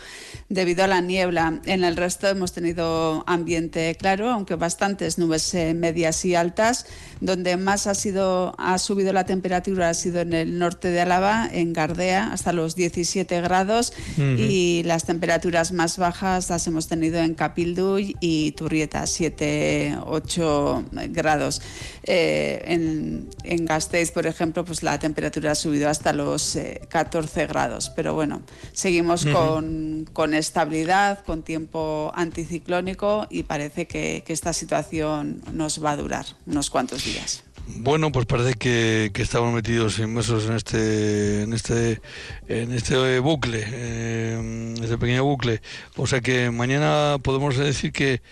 [0.50, 1.58] debido a la niebla.
[1.64, 6.84] En el resto hemos tenido ambiente claro, aunque bastantes nubes eh, medias y altas.
[7.22, 11.48] Donde más ha, sido, ha subido la temperatura ha sido en el norte de Álava,
[11.50, 17.34] en Gardea, hasta los 17 grados y las temperaturas más bajas las hemos tenido en
[17.34, 21.62] Capilduy y Turrieta, 7, 8 grados.
[22.04, 27.46] Eh, en, en, Gasteiz, por ejemplo, pues la temperatura ha subido hasta los 14 eh,
[27.46, 34.52] grados, pero bueno, seguimos con, con, estabilidad, con tiempo anticiclónico y parece que, que esta
[34.52, 37.42] situación nos va a durar unos cuantos días.
[37.76, 42.00] Bueno, pues parece que, estamos metidos inmersos en este, en este,
[42.48, 45.60] en este bucle, en este pequeño bucle.
[45.96, 48.22] O sea que mañana podemos decir que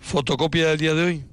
[0.00, 1.24] fotocopia del día de hoy.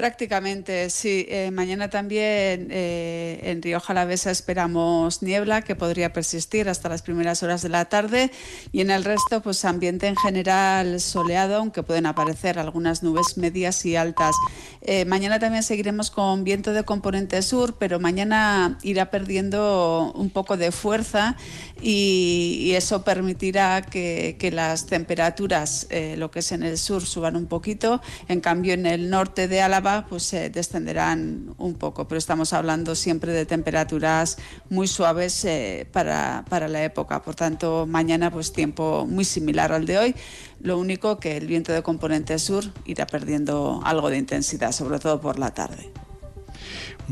[0.00, 1.26] Prácticamente, sí.
[1.28, 7.42] Eh, mañana también eh, en Rioja Alavesa esperamos niebla que podría persistir hasta las primeras
[7.42, 8.30] horas de la tarde
[8.72, 13.84] y en el resto, pues ambiente en general soleado, aunque pueden aparecer algunas nubes medias
[13.84, 14.34] y altas.
[14.80, 20.56] Eh, mañana también seguiremos con viento de componente sur, pero mañana irá perdiendo un poco
[20.56, 21.36] de fuerza
[21.82, 27.46] y, eso permitirá que, que las temperaturas, lo que es en el sur, suban un
[27.46, 28.00] poquito.
[28.28, 32.94] En cambio, en el norte de Álava pues se descenderán un poco, pero estamos hablando
[32.94, 37.22] siempre de temperaturas muy suaves eh, para, para, la época.
[37.22, 40.14] Por tanto, mañana pues tiempo muy similar al de hoy.
[40.60, 45.20] Lo único que el viento de componente sur irá perdiendo algo de intensidad, sobre todo
[45.20, 45.90] por la tarde.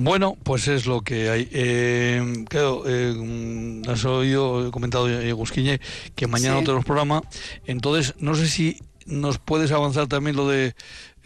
[0.00, 1.48] Bueno, pues es lo que hay.
[1.50, 5.80] Eh, claro, eh, has oído, he comentado eh, Gusquiñe,
[6.14, 7.22] que mañana no tenemos programa.
[7.66, 10.76] Entonces, no sé si nos puedes avanzar también lo de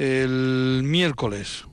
[0.02, 1.64] el miércoles.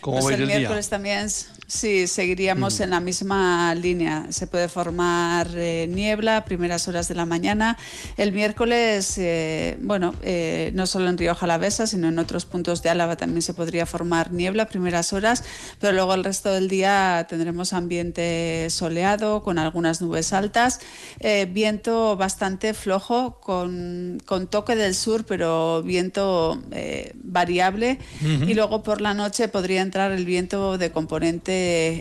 [0.00, 1.28] ¿Cómo pues el, miércoles también
[1.68, 2.82] Sí, seguiríamos mm.
[2.82, 4.28] en la misma línea.
[4.30, 7.76] Se puede formar eh, niebla a primeras horas de la mañana.
[8.16, 12.88] El miércoles, eh, bueno, eh, no solo en Rioja Alavesa, sino en otros puntos de
[12.88, 15.44] Álava también se podría formar niebla a primeras horas,
[15.78, 20.80] pero luego el resto del día tendremos ambiente soleado con algunas nubes altas,
[21.50, 26.62] viento bastante flojo con, toque del sur, pero viento
[27.22, 27.98] variable.
[28.22, 31.57] Y luego por la noche podría entrar el viento de componente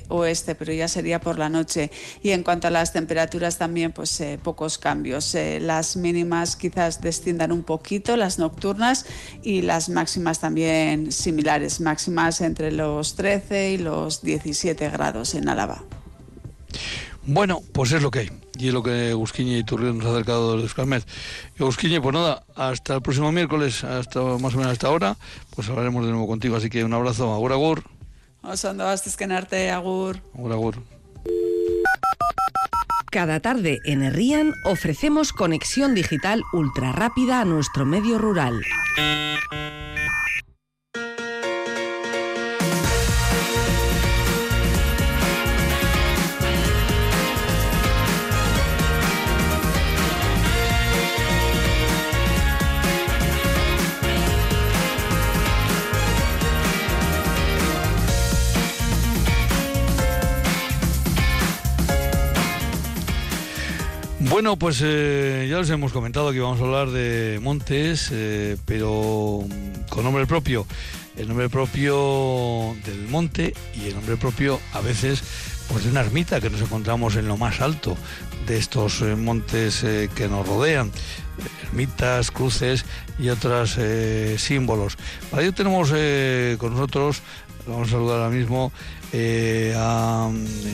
[0.08, 1.92] oeste, pero ya sería por la noche.
[2.22, 5.34] Y en cuanto a las temperaturas también, pues eh, pocos cambios.
[5.36, 9.06] Eh, las mínimas quizás desciendan un poquito, las nocturnas,
[9.44, 15.84] y las máximas también similares, máximas entre los 13 y los 17 grados en Álava.
[17.26, 18.32] Bueno, pues es lo que hay.
[18.58, 21.06] Y es lo que Gusquiñe y Turrión nos ha acercado de Euskalmet.
[21.60, 25.18] Gusquiñe, pues nada, hasta el próximo miércoles, hasta más o menos hasta ahora,
[25.56, 26.56] pues hablaremos de nuevo contigo.
[26.56, 27.97] Así que un abrazo, agur agur.
[28.48, 30.22] Oso ondo, agur.
[30.34, 30.76] Agur, agur.
[33.12, 38.62] Cada tarde en Herrían ofrecemos conexión digital ultra rápida a nuestro medio rural.
[64.38, 69.44] Bueno, pues eh, ya os hemos comentado que vamos a hablar de montes, eh, pero
[69.90, 70.68] con nombre propio.
[71.16, 75.24] El nombre propio del monte y el nombre propio a veces
[75.68, 77.98] pues de una ermita que nos encontramos en lo más alto
[78.46, 80.92] de estos eh, montes que nos rodean.
[81.64, 82.86] Ermitas, cruces
[83.18, 83.80] y otros
[84.38, 84.98] símbolos.
[85.32, 85.90] Para ello tenemos
[86.60, 87.24] con nosotros,
[87.66, 88.72] vamos a saludar ahora mismo,
[89.14, 90.30] a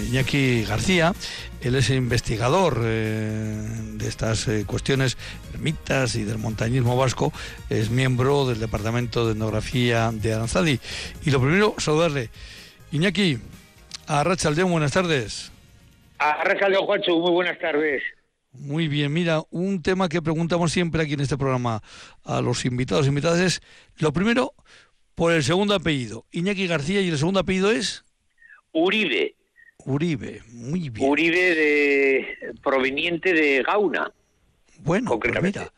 [0.09, 1.13] Iñaki García.
[1.61, 3.55] Él es investigador eh,
[3.93, 5.17] de estas eh, cuestiones
[5.53, 7.31] ermitas y del montañismo vasco.
[7.69, 10.79] Es miembro del Departamento de Etnografía de Aranzadi.
[11.25, 12.29] Y lo primero, saludarle.
[12.91, 13.37] Iñaki,
[14.07, 15.51] a Rachaldeón, buenas tardes.
[16.19, 18.03] A Rachaldeón, Juancho, muy buenas tardes.
[18.51, 21.81] Muy bien, mira, un tema que preguntamos siempre aquí en este programa
[22.23, 23.61] a los invitados e invitadas es,
[23.97, 24.53] lo primero,
[25.15, 26.25] por el segundo apellido.
[26.31, 28.03] Iñaki García y el segundo apellido es...
[28.73, 29.35] Uribe.
[29.85, 31.09] Uribe, muy bien.
[31.09, 34.11] Uribe de, proveniente de Gauna.
[34.79, 35.71] Bueno, pues mira,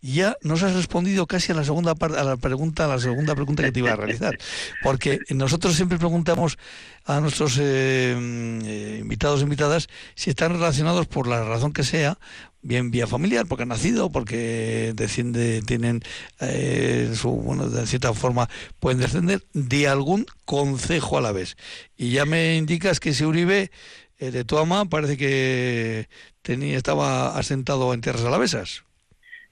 [0.00, 3.34] ya nos has respondido casi a la segunda parte, a la pregunta, a la segunda
[3.34, 4.38] pregunta que te iba a realizar,
[4.82, 6.58] porque nosotros siempre preguntamos
[7.04, 12.18] a nuestros eh, eh, invitados e invitadas si están relacionados por la razón que sea
[12.62, 16.02] bien vía familiar, porque han nacido, porque desciende, tienen
[16.40, 18.48] eh, su, bueno, de cierta forma
[18.80, 21.56] pueden descender de algún concejo a la vez.
[21.96, 23.70] Y ya me indicas que ese Uribe
[24.18, 26.08] eh, de tu ama parece que
[26.42, 28.84] tenía, estaba asentado en tierras alavesas.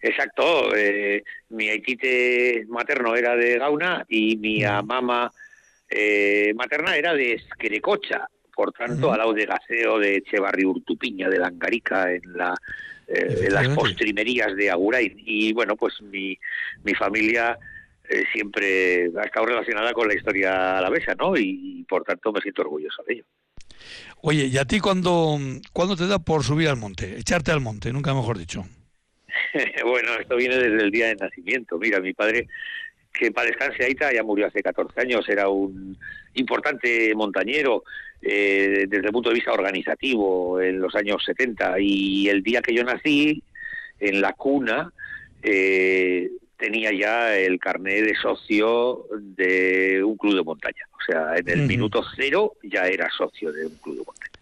[0.00, 5.32] Exacto, eh, mi haitite materno era de Gauna y mi mamá
[6.54, 12.12] materna era de Esquerecocha, por tanto, al lado de Gaseo, de Echevarri Urtupiña, de Langarica,
[12.12, 12.54] en la
[13.08, 15.14] eh, las postrimerías de Agurain.
[15.24, 16.36] Y bueno, pues mi,
[16.82, 17.56] mi familia
[18.08, 21.36] eh, siempre ha estado relacionada con la historia alavesa, ¿no?
[21.36, 23.24] Y, por tanto me siento orgulloso de ello.
[24.22, 25.38] Oye, ¿y a ti cuándo,
[25.72, 27.16] cuándo te da por subir al monte?
[27.16, 28.64] Echarte al monte, nunca mejor dicho.
[29.84, 31.78] bueno, esto viene desde el día de nacimiento.
[31.78, 32.48] Mira, mi padre,
[33.12, 35.96] que para descanse Aita, ya murió hace 14 años, era un
[36.34, 37.84] importante montañero,
[38.22, 42.74] eh, desde el punto de vista organizativo en los años 70 y el día que
[42.74, 43.42] yo nací
[44.00, 44.90] en la cuna
[45.42, 50.88] eh, tenía ya el carnet de socio de un club de montaña.
[50.92, 54.32] O sea, en el minuto cero ya era socio de un club de montaña.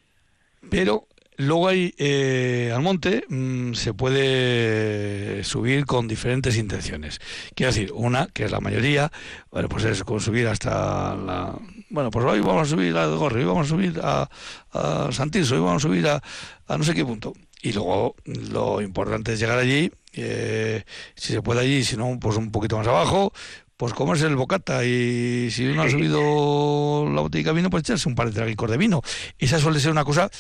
[0.70, 1.06] Pero
[1.36, 7.20] luego hay eh, al monte mm, se puede subir con diferentes intenciones.
[7.54, 9.10] Quiero decir, una, que es la mayoría,
[9.50, 11.58] bueno, pues es con subir hasta la...
[11.90, 14.28] Bueno, pues hoy vamos a subir a Gorri, hoy vamos a subir a,
[14.72, 16.22] a Santirso, hoy vamos a subir a,
[16.66, 17.32] a no sé qué punto.
[17.62, 22.36] Y luego lo importante es llegar allí eh, si se puede allí, si no, pues
[22.36, 23.32] un poquito más abajo,
[23.76, 28.08] pues comerse el bocata y si uno ha subido la botella de vino, pues echarse
[28.08, 29.02] un par de traguicos de vino.
[29.38, 30.30] Esa suele ser una cosa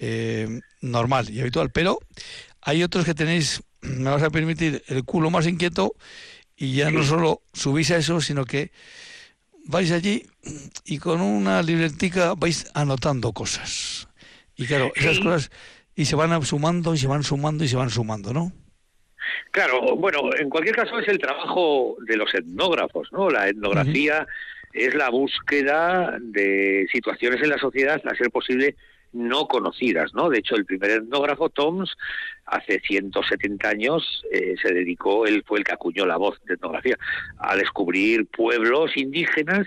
[0.00, 1.98] eh, normal y habitual, pero
[2.62, 5.94] hay otros que tenéis, me vas a permitir, el culo más inquieto
[6.56, 8.72] y ya no solo subís a eso, sino que
[9.66, 10.26] vais allí
[10.86, 14.08] y con una libretica vais anotando cosas.
[14.56, 15.50] Y claro, esas cosas
[15.94, 18.52] y se van sumando y se van sumando y se van sumando, ¿no?
[19.50, 23.28] Claro, bueno, en cualquier caso es el trabajo de los etnógrafos, ¿no?
[23.28, 24.26] La etnografía
[24.72, 28.76] es la búsqueda de situaciones en la sociedad, a ser posible,
[29.12, 30.28] no conocidas, ¿no?
[30.28, 31.96] De hecho, el primer etnógrafo, Toms,
[32.46, 36.96] hace 170 años eh, se dedicó, él fue el que acuñó la voz de etnografía,
[37.38, 39.66] a descubrir pueblos indígenas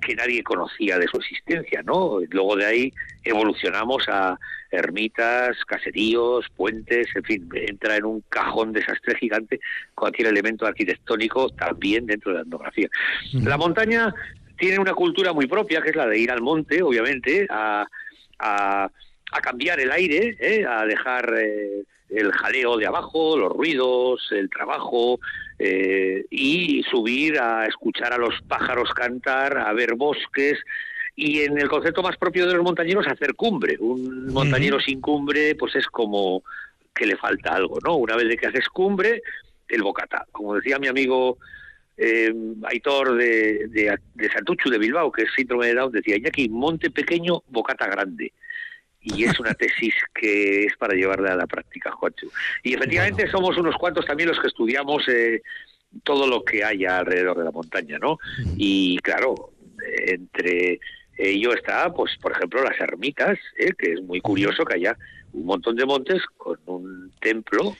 [0.00, 2.18] que nadie conocía de su existencia, ¿no?
[2.30, 2.92] Luego de ahí
[3.24, 4.38] evolucionamos a
[4.70, 9.60] ermitas, caseríos, puentes, en fin, entra en un cajón desastre gigante
[9.94, 12.88] cualquier elemento arquitectónico también dentro de la etnografía.
[13.32, 14.14] La montaña
[14.58, 17.86] tiene una cultura muy propia, que es la de ir al monte, obviamente, a,
[18.38, 18.90] a,
[19.42, 20.64] cambiar el aire, ¿eh?
[20.64, 25.18] a dejar eh, el jaleo de abajo, los ruidos, el trabajo,
[25.58, 30.58] eh, y subir a escuchar a los pájaros cantar, a ver bosques,
[31.16, 33.76] y en el concepto más propio de los montañeros, hacer cumbre.
[33.78, 36.42] Un montañero sin cumbre, pues es como
[36.94, 37.96] que le falta algo, ¿no?
[37.96, 39.22] Una vez de que haces cumbre,
[39.68, 40.26] el bocata.
[40.32, 41.38] Como decía mi amigo
[41.96, 42.32] eh,
[42.64, 46.90] Aitor de, de, de, Santuchu de Bilbao, que es síndrome de Down, decía, aquí monte
[46.90, 48.32] pequeño, bocata grande.
[49.00, 52.26] Y es una tesis que es para llevarla a la práctica, Juancho.
[52.62, 55.42] Y efectivamente somos unos cuantos también los que estudiamos eh,
[56.02, 58.18] todo lo que haya alrededor de la montaña, ¿no?
[58.56, 59.52] Y claro,
[60.06, 60.80] entre
[61.16, 63.72] ello está, pues, por ejemplo, las ermitas, ¿eh?
[63.78, 64.96] que es muy curioso que haya
[65.32, 67.76] un montón de montes con un templo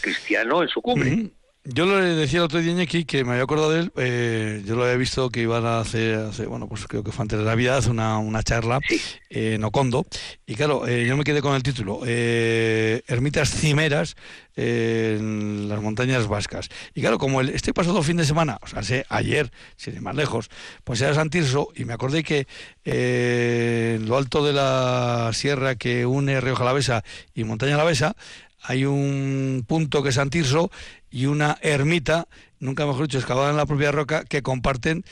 [0.00, 1.30] cristiano en su cumbre.
[1.70, 4.74] Yo le decía el otro día aquí que me había acordado de él, eh, yo
[4.74, 7.86] lo había visto que iban a hacer, bueno, pues creo que fue antes de Navidad,
[7.88, 8.80] una, una charla
[9.28, 10.06] en Ocondo,
[10.46, 14.16] y claro, eh, yo me quedé con el título, eh, Ermitas Cimeras
[14.56, 16.70] en las montañas vascas.
[16.94, 20.00] Y claro, como el, este pasado fin de semana, o sea, sé, ayer, sin ir
[20.00, 20.48] más lejos,
[20.84, 22.46] pues era San Tirso, y me acordé que
[22.84, 27.04] en lo alto de la sierra que une Río Jalavesa
[27.34, 28.16] y Montaña Alavesa,
[28.62, 30.70] hay un punto que es San Tirso
[31.10, 32.28] y una ermita,
[32.58, 35.04] nunca mejor dicho, excavada en la propia roca, que comparten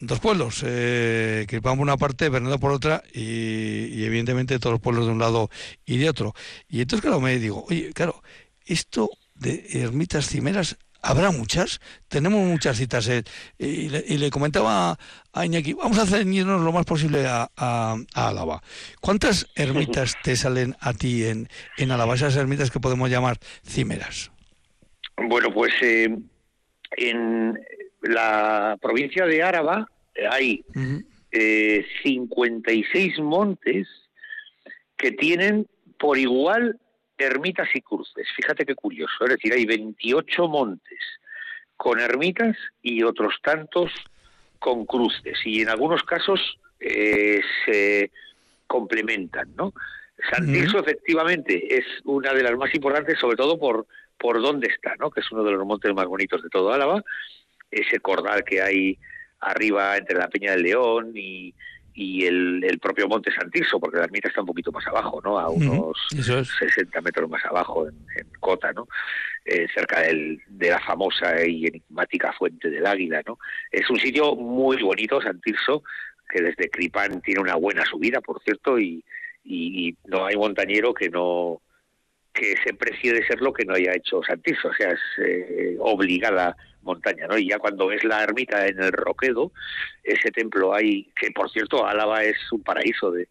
[0.00, 5.06] dos pueblos, eh, que por una parte, Bernardo por otra, y, evidentemente todos los pueblos
[5.06, 5.50] de un lado
[5.84, 6.34] y de otro.
[6.68, 8.22] Y entonces, claro, me digo, oye, claro,
[8.64, 11.80] esto de ermitas cimeras, ¿habrá muchas?
[12.08, 13.08] Tenemos muchas citas.
[13.08, 13.22] Eh,
[13.58, 14.98] y, le, comentaba
[15.32, 18.62] a Iñaki, vamos a ceñirnos lo más posible a, a, Álava.
[19.00, 24.30] ¿Cuántas ermitas te salen a ti en, en Álava, esas ermitas que podemos llamar cimeras?
[25.16, 26.16] Bueno, pues eh,
[26.96, 27.58] en
[28.02, 29.86] la provincia de Áraba
[30.30, 30.64] hay
[32.02, 33.88] 56 eh, montes
[34.96, 35.66] que tienen
[35.98, 36.78] por igual
[37.20, 38.26] ermitas y cruces.
[38.36, 39.24] Fíjate qué curioso.
[39.24, 40.98] Es decir, hay 28 montes
[41.76, 43.90] con ermitas y otros tantos
[44.58, 45.38] con cruces.
[45.44, 48.10] Y en algunos casos se
[48.66, 49.74] complementan, ¿no?
[50.30, 53.86] San efectivamente es una de las más importantes, sobre todo por
[54.20, 55.10] por dónde está, ¿no?
[55.10, 57.02] que es uno de los montes más bonitos de todo Álava,
[57.70, 58.98] ese cordal que hay
[59.40, 61.54] arriba entre la Peña del León y,
[62.00, 65.38] y el, el, propio Monte Santirso, porque la ermita está un poquito más abajo, ¿no?
[65.38, 68.88] A unos 60 metros más abajo en, Cota, ¿no?
[69.44, 73.38] Eh, cerca del, de la famosa y enigmática Fuente del Águila, ¿no?
[73.70, 75.82] Es un sitio muy bonito, Santirso,
[76.26, 79.04] que desde Cripán tiene una buena subida, por cierto, y,
[79.44, 81.60] y no hay montañero que no
[82.32, 85.76] que se precie de ser lo que no haya hecho Santiso, o sea, es eh,
[85.80, 87.38] obligada montaña, ¿no?
[87.38, 89.52] Y ya cuando ves la ermita en el Roquedo,
[90.02, 93.28] ese templo hay, que por cierto, Álava es un paraíso de,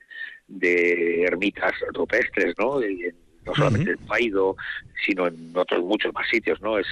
[0.47, 2.79] de ermitas rupestres, ¿no?
[3.45, 4.55] no solamente en Paido,
[5.05, 6.77] sino en otros muchos más sitios, ¿no?
[6.77, 6.87] Es,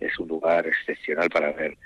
[0.00, 1.76] es un lugar excepcional para ver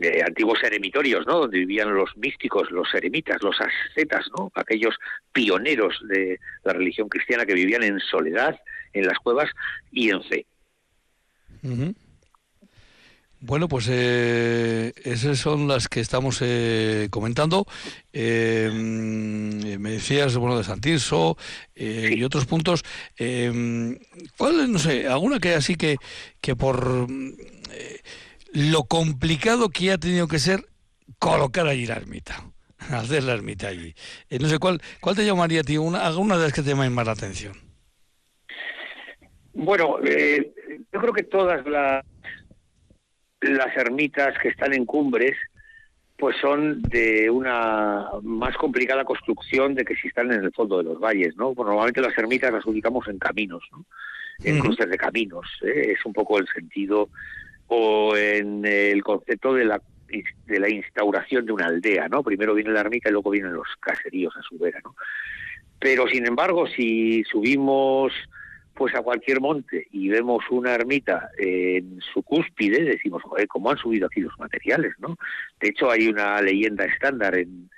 [0.00, 1.40] eh, antiguos eremitorios, ¿no?
[1.40, 4.52] Donde vivían los místicos, los eremitas, los ascetas, ¿no?
[4.54, 4.94] Aquellos
[5.32, 8.60] pioneros de la religión cristiana que vivían en soledad,
[8.92, 9.50] en las cuevas
[9.90, 10.46] y en fe.
[13.40, 17.66] Bueno, pues eh, esas son las que estamos eh, comentando.
[18.12, 21.36] Eh, me decías, bueno, de Santirso
[21.76, 22.84] y otros puntos.
[23.16, 25.98] ¿Cuál, no sé, alguna que así que,
[26.40, 27.06] que por
[28.52, 30.66] lo complicado que ha tenido que ser
[31.20, 32.42] colocar allí la ermita?
[32.90, 33.94] Hacer la ermita allí.
[34.40, 35.78] no sé, ¿cuál, ¿cuál te llamaría a ti?
[35.78, 37.54] Una, alguna de las que te llaman más la atención.
[39.52, 42.04] Bueno, yo creo que todas las
[43.40, 45.36] las ermitas que están en cumbres
[46.18, 50.84] pues son de una más complicada construcción de que si están en el fondo de
[50.84, 51.54] los valles, ¿no?
[51.54, 53.84] Pues normalmente las ermitas las ubicamos en caminos, ¿no?
[54.42, 55.94] En cruces de caminos, ¿eh?
[55.96, 57.08] es un poco el sentido
[57.68, 59.80] o en el concepto de la
[60.46, 62.22] de la instauración de una aldea, ¿no?
[62.22, 64.96] Primero viene la ermita y luego vienen los caseríos a su vera, ¿no?
[65.78, 68.12] Pero sin embargo, si subimos
[68.78, 73.76] pues a cualquier monte y vemos una ermita en su cúspide, decimos, joder, ¿cómo han
[73.76, 74.92] subido aquí los materiales?
[75.00, 75.18] ¿no?
[75.60, 77.68] De hecho, hay una leyenda estándar en,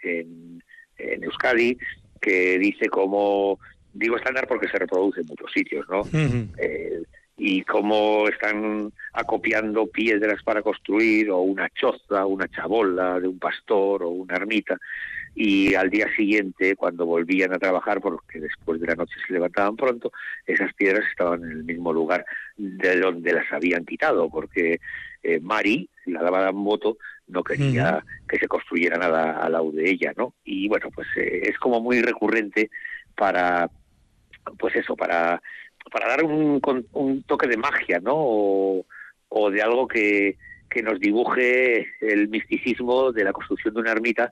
[0.00, 0.62] en,
[0.96, 1.76] Euskadi
[2.20, 3.58] que dice cómo,
[3.92, 6.02] digo estándar porque se reproduce en muchos sitios, ¿no?
[6.58, 7.02] Eh,
[7.36, 14.04] y cómo están acopiando piedras para construir o una choza, una chabola de un pastor
[14.04, 14.78] o una ermita
[15.34, 19.76] y al día siguiente, cuando volvían a trabajar, porque después de la noche se levantaban
[19.76, 20.12] pronto,
[20.46, 22.24] esas piedras estaban en el mismo lugar
[22.56, 24.80] de donde las habían quitado, porque
[25.22, 29.90] eh, Mari, la dama de voto, no quería que se construyera nada al lado de
[29.90, 30.34] ella, ¿no?
[30.44, 32.70] Y bueno, pues eh, es como muy recurrente
[33.16, 33.70] para,
[34.58, 35.42] pues eso, para,
[35.90, 36.60] para dar un,
[36.92, 38.12] un toque de magia, ¿no?
[38.14, 38.86] O,
[39.30, 40.36] o de algo que,
[40.70, 44.30] que nos dibuje el misticismo de la construcción de una ermita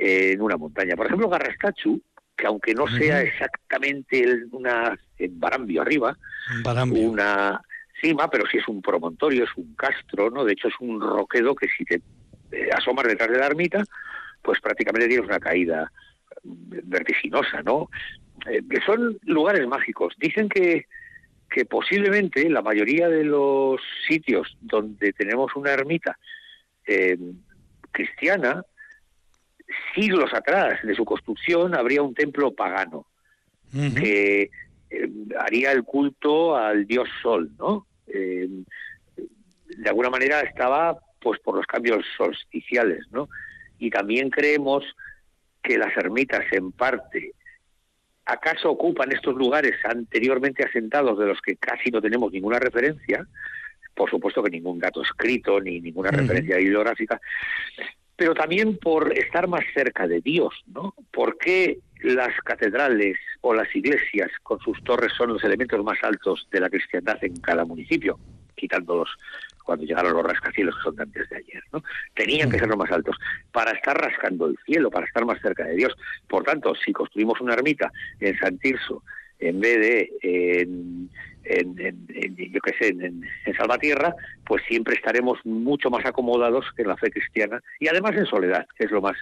[0.00, 0.96] en una montaña.
[0.96, 2.00] Por ejemplo, Garrastachu,
[2.36, 6.16] que aunque no sea exactamente una en Barambio arriba,
[6.90, 7.60] una
[8.00, 10.44] cima, pero sí es un promontorio, es un castro, ¿no?
[10.44, 12.00] De hecho es un roquedo que si te
[12.52, 13.84] eh, asomas detrás de la ermita,
[14.40, 15.92] pues prácticamente tienes una caída
[16.42, 17.90] vertiginosa, ¿no?
[18.50, 20.14] Eh, que son lugares mágicos.
[20.18, 20.86] Dicen que
[21.50, 26.16] que posiblemente la mayoría de los sitios donde tenemos una ermita
[26.86, 27.18] eh,
[27.90, 28.64] cristiana
[29.94, 33.06] siglos atrás de su construcción habría un templo pagano
[33.72, 34.50] que
[34.90, 37.86] eh, haría el culto al dios Sol, ¿no?
[38.08, 38.48] Eh,
[39.16, 43.28] de alguna manera estaba pues por los cambios solsticiales, ¿no?
[43.78, 44.84] Y también creemos
[45.62, 47.34] que las ermitas en parte
[48.24, 53.26] acaso ocupan estos lugares anteriormente asentados de los que casi no tenemos ninguna referencia,
[53.94, 57.20] por supuesto que ningún dato escrito ni ninguna referencia bibliográfica,
[58.20, 60.94] pero también por estar más cerca de Dios, ¿no?
[61.10, 66.46] ¿Por qué las catedrales o las iglesias con sus torres son los elementos más altos
[66.52, 68.18] de la cristiandad en cada municipio?
[68.54, 69.08] Quitándolos
[69.64, 71.82] cuando llegaron los rascacielos que son de antes de ayer, ¿no?
[72.14, 73.16] Tenían que ser los más altos
[73.52, 75.96] para estar rascando el cielo, para estar más cerca de Dios.
[76.28, 77.90] Por tanto, si construimos una ermita
[78.20, 79.02] en San Tirso
[79.40, 81.10] en vez de en,
[81.44, 83.24] en, yo qué sé, en,
[83.56, 84.14] Salvatierra,
[84.46, 88.66] pues siempre estaremos mucho más acomodados que en la fe cristiana y además en soledad,
[88.76, 89.16] que es lo más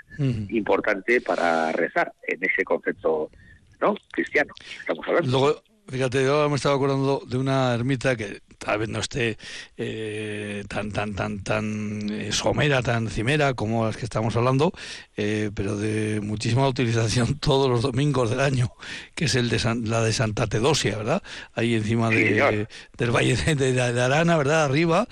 [0.51, 3.31] importante para rezar en ese concepto
[3.81, 4.53] no cristiano.
[4.81, 5.31] Estamos hablando.
[5.31, 9.39] Luego, fíjate, yo me estaba acordando de una ermita que tal vez no esté
[9.76, 14.72] eh, tan tan tan tan eh, somera, tan cimera como las que estamos hablando,
[15.16, 18.72] eh, pero de muchísima utilización todos los domingos del año,
[19.14, 21.22] que es el de la de Santa Tedosia, ¿verdad?
[21.55, 22.66] Ahí encima de,
[22.97, 24.64] del Valle de, de, Arana, ¿verdad?
[24.64, 25.07] Arriba.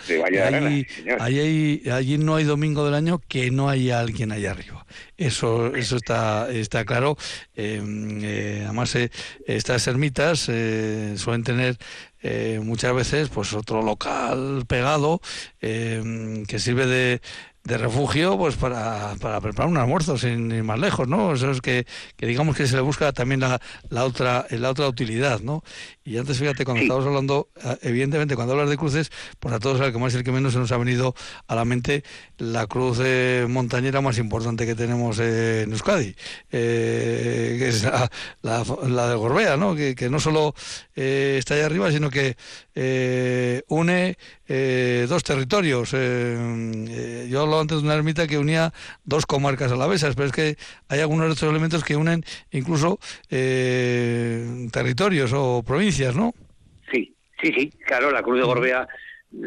[1.20, 4.84] allí, allí no hay domingo del año que no haya alguien allá arriba.
[5.16, 7.16] Eso, eso está, está claro.
[7.54, 8.18] Em,
[8.64, 8.96] además,
[9.46, 10.48] estas ermitas
[11.16, 11.76] suelen tener
[12.22, 15.20] eh, muchas veces pues otro local pegado
[15.60, 17.20] eh, que sirve de,
[17.66, 21.32] de refugio pues para, para preparar un almuerzo sin ir más lejos, ¿no?
[21.34, 21.84] Eso es que,
[22.16, 23.60] que digamos que se le busca también la,
[23.90, 25.64] la otra la otra utilidad, ¿no?
[26.04, 29.10] Y antes, fíjate, cuando estábamos hablando, eh, evidentemente, cuando hablas de cruces,
[29.40, 31.16] pues a todos, el que más y el que menos, se nos ha venido
[31.48, 32.04] a la mente
[32.38, 33.00] la cruz
[33.48, 36.14] montañera más importante que tenemos en Euskadi,
[36.52, 38.08] eh, que es la,
[38.42, 39.74] la, de Gorbea, ¿no?
[39.74, 40.54] Que, que no solo
[40.94, 42.36] eh, está allá arriba, sino que
[43.66, 44.16] une
[45.08, 45.90] dos territorios.
[45.90, 48.72] yo antes de una ermita que unía
[49.04, 50.56] dos comarcas a la vez, pero es que
[50.88, 52.98] hay algunos de estos elementos que unen incluso
[53.28, 56.34] territorios o provincias ¿no?
[56.90, 58.88] Sí, sí, sí, claro, la Cruz de Gorbea,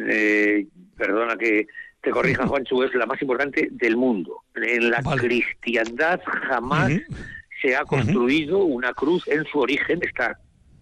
[0.09, 0.65] eh,
[0.97, 1.67] perdona que
[2.01, 4.43] te corrija Juancho, es la más importante del mundo.
[4.55, 6.91] En la cristiandad jamás
[7.61, 10.39] se ha construido una cruz en su origen, está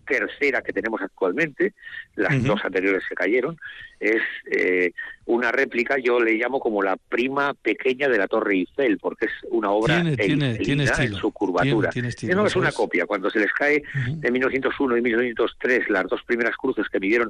[0.07, 1.73] tercera que tenemos actualmente,
[2.15, 3.59] las dos anteriores se cayeron,
[3.99, 4.91] es eh,
[5.25, 9.31] una réplica, yo le llamo como la prima pequeña de la Torre Eiffel, porque es
[9.49, 11.89] una obra tiene, tiene, en su curvatura.
[12.33, 16.55] no es una copia, cuando se les cae de 1901 y 1903 las dos primeras
[16.55, 17.29] cruces que midieron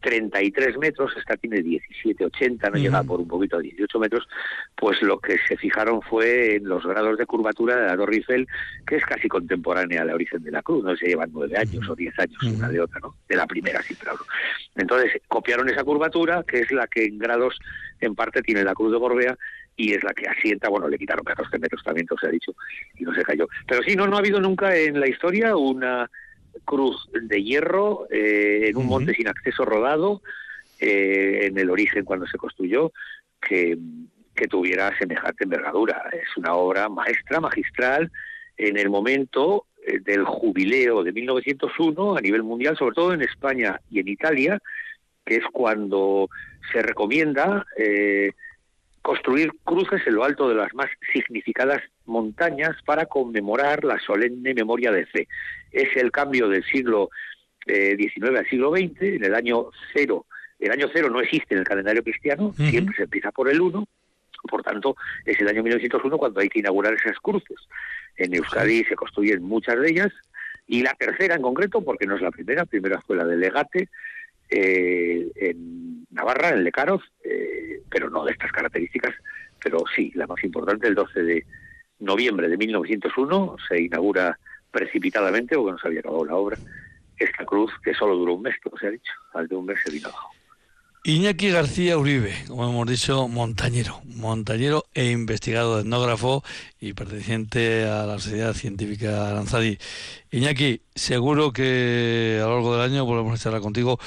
[0.00, 4.28] 33 metros, esta tiene 17, 80, no llega por un poquito a 18 metros,
[4.76, 8.46] pues lo que se fijaron fue en los grados de curvatura de la Torre Eiffel,
[8.86, 11.94] que es casi contemporánea al origen de la cruz, no se llevan nueve años o
[11.94, 13.14] diez años una de otra, ¿no?
[13.28, 14.18] De la primera, sí, claro.
[14.76, 17.58] Entonces, copiaron esa curvatura, que es la que en grados,
[18.00, 19.38] en parte, tiene la cruz de Gorbea,
[19.76, 22.54] y es la que asienta, bueno, le quitaron 14 metros también, se ha dicho,
[22.96, 23.48] y no se cayó.
[23.66, 26.08] Pero sí, no, no ha habido nunca en la historia una
[26.64, 30.22] cruz de hierro eh, en un monte sin acceso rodado
[30.80, 32.92] eh, en el origen cuando se construyó
[33.40, 33.78] que,
[34.34, 36.10] que tuviera semejante envergadura.
[36.12, 38.10] Es una obra maestra, magistral,
[38.56, 43.80] en el momento eh, del jubileo de 1901 a nivel mundial, sobre todo en España
[43.90, 44.60] y en Italia,
[45.24, 46.28] que es cuando
[46.72, 47.66] se recomienda
[49.04, 54.90] construir cruces en lo alto de las más significadas montañas para conmemorar la solemne memoria
[54.90, 55.28] de fe.
[55.70, 57.10] Es el cambio del siglo
[57.66, 60.24] XIX eh, al siglo XX, en el año cero.
[60.58, 63.86] El año cero no existe en el calendario cristiano, siempre se empieza por el uno,
[64.48, 64.96] por tanto,
[65.26, 67.58] es el año 1901 cuando hay que inaugurar esas cruces.
[68.16, 70.12] En Euskadi se construyen muchas de ellas,
[70.66, 73.90] y la tercera en concreto, porque no es la primera, primera fue la de Legate,
[74.50, 79.14] eh, en Navarra, en Lecaroz, eh, pero no de estas características,
[79.62, 81.46] pero sí, la más importante, el 12 de
[82.00, 84.38] noviembre de 1901 se inaugura
[84.70, 86.58] precipitadamente, porque no se había acabado la obra,
[87.18, 89.78] esta cruz que solo duró un mes, como se ha dicho, al de un mes
[89.84, 90.30] se vino abajo.
[91.06, 96.42] Iñaki García Uribe, como hemos dicho, montañero, montañero e investigado etnógrafo
[96.80, 99.76] y perteneciente a la Sociedad Científica Aranzadi.
[100.30, 103.98] Iñaki, seguro que a lo largo del año volvemos a charlar contigo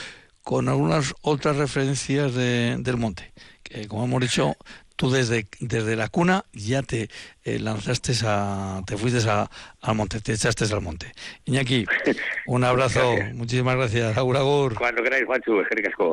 [0.47, 3.33] con algunas otras referencias de, del monte.
[3.63, 4.55] Que, como hemos dicho,
[4.95, 7.09] tú desde, desde la cuna ya te
[7.43, 9.49] eh, lanzaste a, te fuiste a,
[9.81, 11.11] al monte, te echaste al monte.
[11.43, 11.85] Iñaki,
[12.47, 14.17] un abrazo, muchísimas gracias.
[14.17, 14.75] Agur, agur.
[14.75, 15.51] Cuando queráis, Juancho,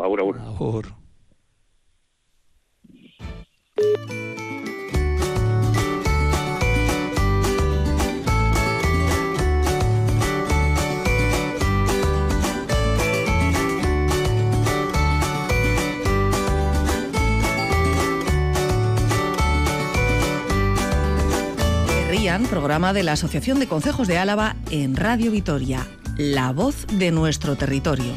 [0.02, 0.40] agur, agur.
[0.40, 0.86] Agur.
[22.64, 25.86] Programa de la Asociación de Consejos de Álava en Radio Vitoria,
[26.16, 28.14] la voz de nuestro territorio.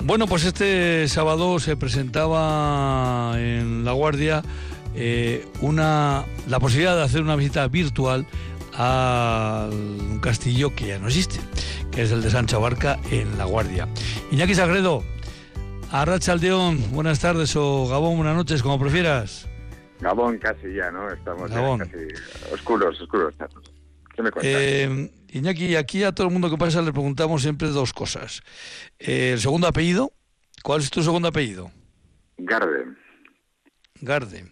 [0.00, 4.42] Bueno, pues este sábado se presentaba en La Guardia
[4.96, 8.26] eh, una, la posibilidad de hacer una visita virtual
[8.74, 11.38] a un castillo que ya no existe,
[11.92, 13.86] que es el de Sancha Barca en La Guardia.
[14.32, 15.04] Iñaki Sagredo,
[15.90, 19.48] Arrachaldeón, buenas tardes o Gabón, buenas noches, como prefieras.
[20.00, 21.08] Gabón casi ya, ¿no?
[21.10, 22.08] Estamos casi
[22.52, 23.34] oscuros, oscuros.
[24.14, 24.44] ¿Qué me cuentas?
[24.44, 28.42] Eh, Iñaki, aquí a todo el mundo que pasa le preguntamos siempre dos cosas.
[28.98, 30.12] Eh, el segundo apellido,
[30.62, 31.70] ¿cuál es tu segundo apellido?
[32.36, 32.84] Garde.
[34.02, 34.44] Garde.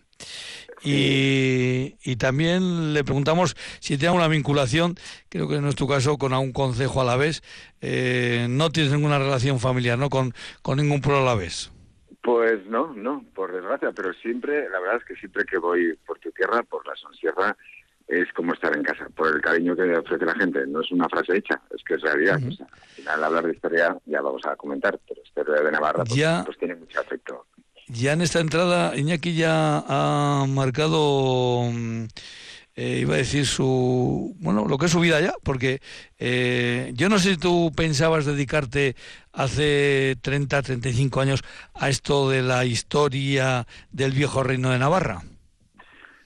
[0.86, 4.94] Y, también le preguntamos si tiene una vinculación,
[5.28, 7.42] creo que no es tu caso, con algún concejo a la vez.
[7.80, 10.08] Eh, no tienes ninguna relación familiar, ¿no?
[10.08, 10.32] Con,
[10.62, 11.70] con ningún pueblo a la vez.
[12.22, 16.18] Pues no, no, por desgracia, pero siempre, la verdad es que siempre que voy por
[16.18, 17.56] tu tierra, por la Sonsierra,
[18.08, 20.66] es como estar en casa, por el cariño que ofrece la gente.
[20.66, 22.36] No es una frase hecha, es que es realidad.
[22.36, 26.58] al final, hablar de historia, ya vamos a comentar, pero historia de Navarra pues, pues
[26.58, 27.46] tiene mucho afecto.
[27.88, 32.06] Ya en esta entrada, Iñaki ya ha marcado, mm,
[32.74, 35.80] eh, iba a decir, su, bueno, lo que es su vida ya, porque
[36.18, 38.96] eh, yo no sé si tú pensabas dedicarte
[39.32, 45.22] hace 30, 35 años a esto de la historia del viejo reino de Navarra.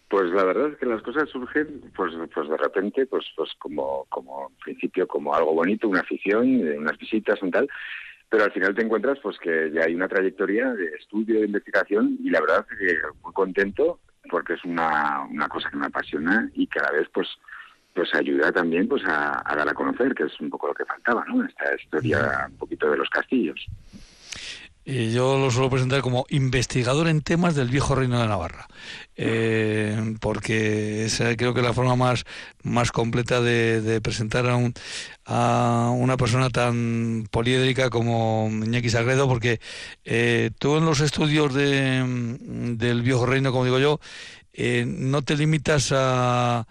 [0.08, 4.06] Pues la verdad es que las cosas surgen, pues, pues de repente, pues, pues como,
[4.08, 7.68] como en principio como algo bonito, una afición, unas visitas y tal,
[8.30, 12.16] pero al final te encuentras pues que ya hay una trayectoria de estudio, de investigación
[12.22, 13.98] y la verdad es que muy contento
[14.30, 17.28] porque es una, una cosa que me apasiona y cada vez pues
[17.92, 20.84] pues ayuda también pues a, a dar a conocer que es un poco lo que
[20.84, 21.44] faltaba, ¿no?
[21.44, 23.66] Esta historia un poquito de los castillos.
[24.84, 28.66] Y yo lo suelo presentar como investigador en temas del viejo reino de Navarra,
[29.14, 32.24] eh, porque es creo que la forma más,
[32.62, 34.72] más completa de, presentar a, un,
[35.26, 39.60] a, una persona tan poliédrica como Iñaki Sagredo, porque
[40.04, 42.02] eh, tú en los estudios de,
[42.76, 44.00] del viejo reino, como digo yo,
[44.52, 46.66] eh, no te limitas a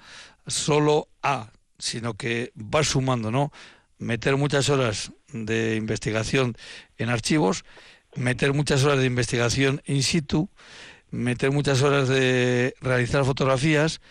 [0.47, 3.51] solo a, sino que vas sumando, ¿no?
[3.99, 6.55] Meter muchas horas de investigación
[6.97, 7.63] en archivos,
[8.19, 10.49] meter muchas horas de investigación in situ,
[11.11, 14.01] meter muchas horas de realizar fotografías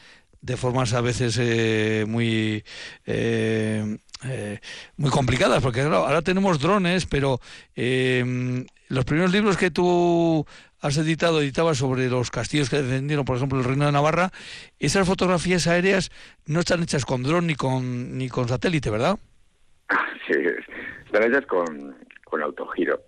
[0.41, 2.65] de formas a veces eh, muy
[3.07, 4.59] eh, eh,
[4.97, 7.41] muy complicadas porque ahora tenemos drones pero
[7.75, 10.47] los primeros libros que tú
[10.81, 14.31] has editado editabas sobre los castillos que defendieron por ejemplo el reino de Navarra
[14.79, 16.11] esas fotografías aéreas
[16.47, 19.19] no están hechas con dron ni con ni con satélite verdad
[20.29, 20.39] sí
[21.05, 23.01] están hechas con con autogiro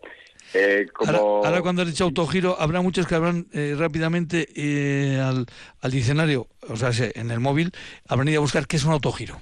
[0.55, 5.47] eh, ahora, cuando has dicho autogiro, habrá muchos que habrán eh, rápidamente eh, al,
[5.91, 7.71] diccionario, o sea, en el móvil,
[8.09, 9.41] habrán ido a buscar qué es un autogiro.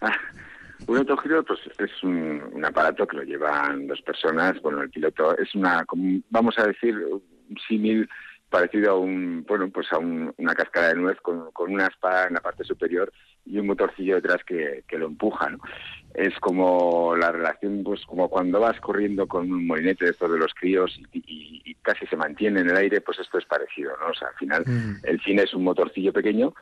[0.00, 0.12] Ah,
[0.86, 4.60] un autogiro pues, es un, aparato que lo llevan dos personas.
[4.60, 5.84] Bueno, el piloto es una,
[6.30, 8.08] vamos a decir, un símil
[8.50, 12.34] parecido a un, bueno, pues a una cascada de nuez con, con una espada en
[12.34, 13.12] la parte superior
[13.44, 15.58] y un motorcillo detrás que, que lo empuja, ¿no?
[16.16, 20.38] Es como la relación, pues como cuando vas corriendo con un molinete de estos de
[20.38, 24.08] los críos y, casi se mantiene en el aire, pues esto es parecido, ¿no?
[24.08, 25.04] O sea, al final mm.
[25.04, 26.52] el cine es un motorcillo pequeño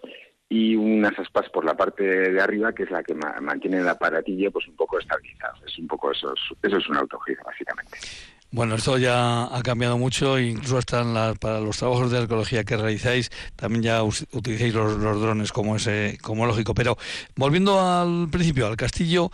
[0.51, 4.51] y unas aspas por la parte de arriba que es la que mantiene el aparatillo
[4.51, 5.55] pues un poco estabilizado.
[5.67, 7.97] Es un poco eso, eso es un autogiro básicamente.
[8.55, 13.33] Bueno, esto ya ha cambiado mucho, incluso hasta para los trabajos de arqueología que realizáis,
[13.57, 16.73] también ya utilizáis los, drones como ese, como lógico.
[16.73, 16.97] Pero
[17.35, 19.33] volviendo al principio, al castillo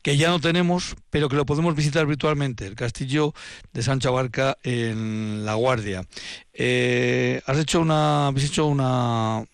[0.00, 3.34] que ya no tenemos, pero que lo podemos visitar virtualmente, el castillo
[3.74, 6.06] de Sancho Abarca en La Guardia.
[6.54, 9.44] Eh, has hecho una, habéis hecho una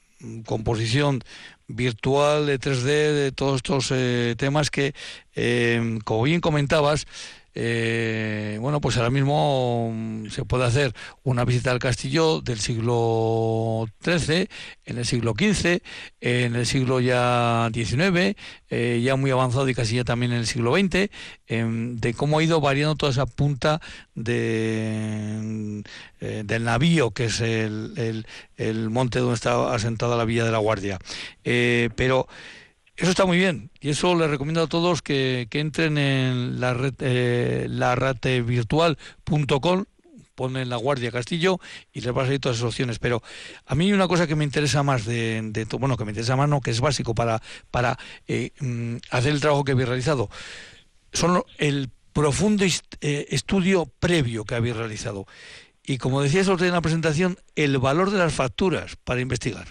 [0.47, 1.25] composición
[1.67, 4.95] virtual de 3D de todos estos eh, temas que,
[5.35, 7.07] eh, como bien comentabas,
[7.55, 10.93] eh, bueno, pues ahora mismo mm, se puede hacer
[11.23, 14.49] una visita al castillo del siglo XIII,
[14.85, 15.81] en el siglo XV,
[16.21, 18.37] en el siglo ya XIX,
[18.71, 21.11] eh, ya muy avanzado y casi ya también en el siglo XX,
[21.47, 23.81] em, de cómo ha ido variando toda esa punta
[24.15, 25.83] de,
[26.21, 28.25] eh, del navío, que es el,
[28.57, 30.99] el, monte donde está asentada la Villa de la Guardia.
[31.43, 32.29] pero
[32.99, 36.95] eso está muy bien y eso les recomiendo a todos que, entren en la red
[37.01, 39.85] eh, virtual.com
[40.35, 41.59] ponen la Guardia Castillo
[41.93, 43.01] y les va a salir todas esas opciones.
[43.01, 43.23] Pero
[43.67, 46.49] a mí una cosa que me interesa más de, de bueno, que me interesa más,
[46.49, 47.43] no, que es básico para,
[47.73, 50.31] para eh, mm, hacer el trabajo que habéis realizado,
[51.13, 55.27] son el profundo eh, estudio previo que habéis realizado.
[55.85, 59.67] Y como decía eso en la presentación, el valor de las facturas para investigar.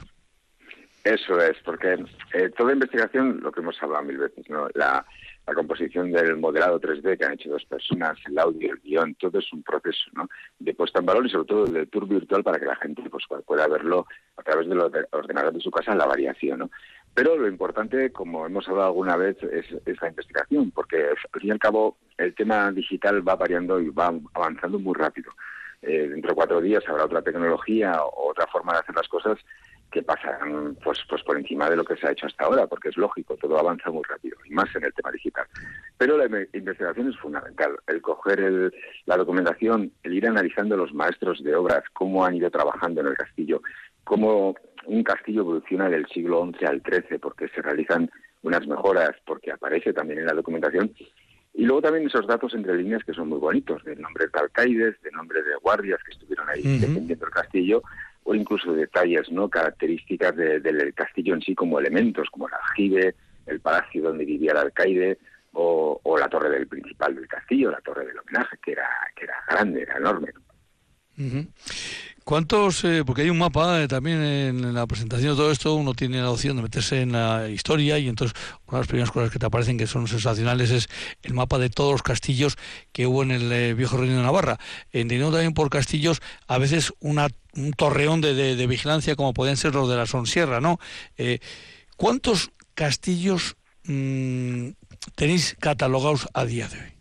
[1.07, 2.03] Eso es, porque
[2.33, 4.67] eh, toda investigación, lo que hemos hablado mil veces, ¿no?
[4.73, 5.05] La,
[5.55, 9.53] composición del modelado 3D que han hecho dos personas, el audio, el guion, todo es
[9.53, 10.27] un proceso ¿no?
[10.59, 13.23] de puesta en valor y sobre todo del tour virtual para que la gente pues,
[13.45, 14.05] pueda verlo
[14.35, 16.69] a través de los ordenadores de su casa, la variación.
[17.13, 21.47] Pero lo importante, como hemos hablado alguna vez, es, es, la investigación, porque al fin
[21.47, 25.31] y al cabo el tema digital va variando y va avanzando muy rápido.
[25.81, 29.37] Eh, dentro de cuatro días habrá otra tecnología o otra forma de hacer las cosas
[29.91, 32.89] que pasan pues, pues por encima de lo que se ha hecho hasta ahora, porque
[32.89, 35.45] es lógico, todo avanza muy rápido, y más en el tema digital.
[35.97, 38.73] Pero la investigación es fundamental, el coger el,
[39.05, 43.17] la documentación, el ir analizando los maestros de obras, cómo han ido trabajando en el
[43.17, 43.61] castillo,
[44.03, 48.09] cómo un castillo evoluciona del siglo XI al XIII, porque se realizan
[48.43, 50.93] unas mejoras, porque aparece también en la documentación,
[51.53, 55.01] y luego también esos datos entre líneas que son muy bonitos, de nombres de alcaides,
[55.01, 57.81] de nombres de guardias que estuvieron ahí defendiendo el castillo,
[58.27, 59.49] o incluso detalles, ¿no?
[59.49, 63.15] características del castillo en sí como elementos, como el aljibe,
[63.45, 65.17] el palacio donde vivía el alcaide,
[65.53, 69.35] o, la torre del principal del castillo, la torre del homenaje, que era, que era
[69.49, 70.33] grande, era enorme.
[72.27, 72.83] ¿Cuántos?
[72.83, 76.19] Eh, porque hay un mapa eh, también en la presentación de todo esto, uno tiene
[76.19, 79.39] la opción de meterse en la historia y entonces una de las primeras cosas que
[79.39, 80.89] te aparecen que son sensacionales es
[81.21, 82.57] el mapa de todos los castillos
[82.91, 84.59] que hubo en el eh, viejo reino de Navarra.
[84.91, 86.19] Entendiendo también por castillos
[86.49, 90.81] a veces una, un torreón de, vigilancia como pueden ser los de la Sonsierra, ¿no?
[91.95, 93.55] ¿Cuántos castillos
[93.85, 94.71] mm,
[95.15, 96.96] tenéis catalogados a día de hoy?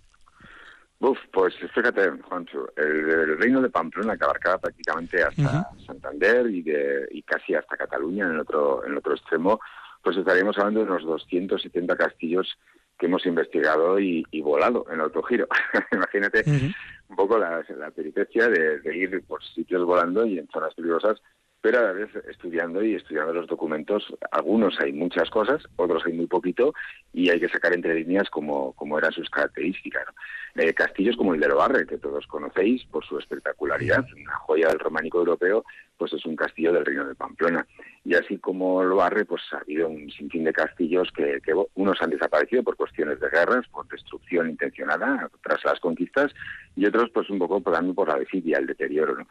[0.99, 7.07] Uf, pues fíjate, Juancho, el, reino de Pamplona que abarcaba prácticamente hasta Santander y, de,
[7.11, 9.61] y casi hasta Cataluña en el otro, en el otro extremo,
[10.03, 12.59] pues estaríamos hablando de unos 270 castillos
[12.99, 15.47] que hemos investigado y, volado en autogiro.
[15.93, 16.45] Imagínate
[17.09, 21.21] un poco la, la peripecia de, de, ir por sitios volando y en zonas peligrosas
[21.67, 26.13] pero a la vez estudiando y estudiando los documentos, algunos hay muchas cosas, otros hay
[26.13, 26.73] muy poquito,
[27.13, 30.05] y hay que sacar entre líneas como, como eran sus características.
[30.55, 34.79] Eh, castillos como el de Loarre, que todos conocéis por su espectacularidad, una joya del
[34.79, 35.65] románico europeo,
[35.99, 37.67] pues es un castillo del reino de Pamplona.
[38.05, 41.41] Y así como lo barre, pues ha habido un sinfín de castillos que,
[41.75, 46.33] unos han desaparecido por cuestiones de guerras, por destrucción intencionada tras las conquistas,
[46.77, 49.27] y otros pues un poco por, por la desidia, el deterioro, ¿no?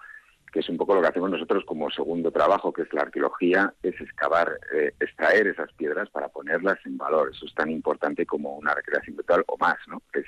[0.55, 3.73] Que es un poco lo que hacemos nosotros como segundo trabajo, que es la arqueología,
[3.83, 7.31] es excavar, eh, extraer esas piedras para ponerlas en valor.
[7.33, 10.01] Eso es tan importante como una recreación virtual o más, ¿no?
[10.13, 10.23] Es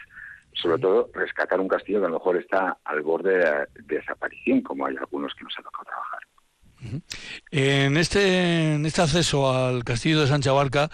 [0.51, 4.86] sobre todo rescatar un castillo que a lo mejor está al borde de, desaparición, como
[4.86, 6.19] hay algunos que nos ha tocado trabajar.
[7.51, 10.89] En este, este acceso al castillo de Sancha Barca,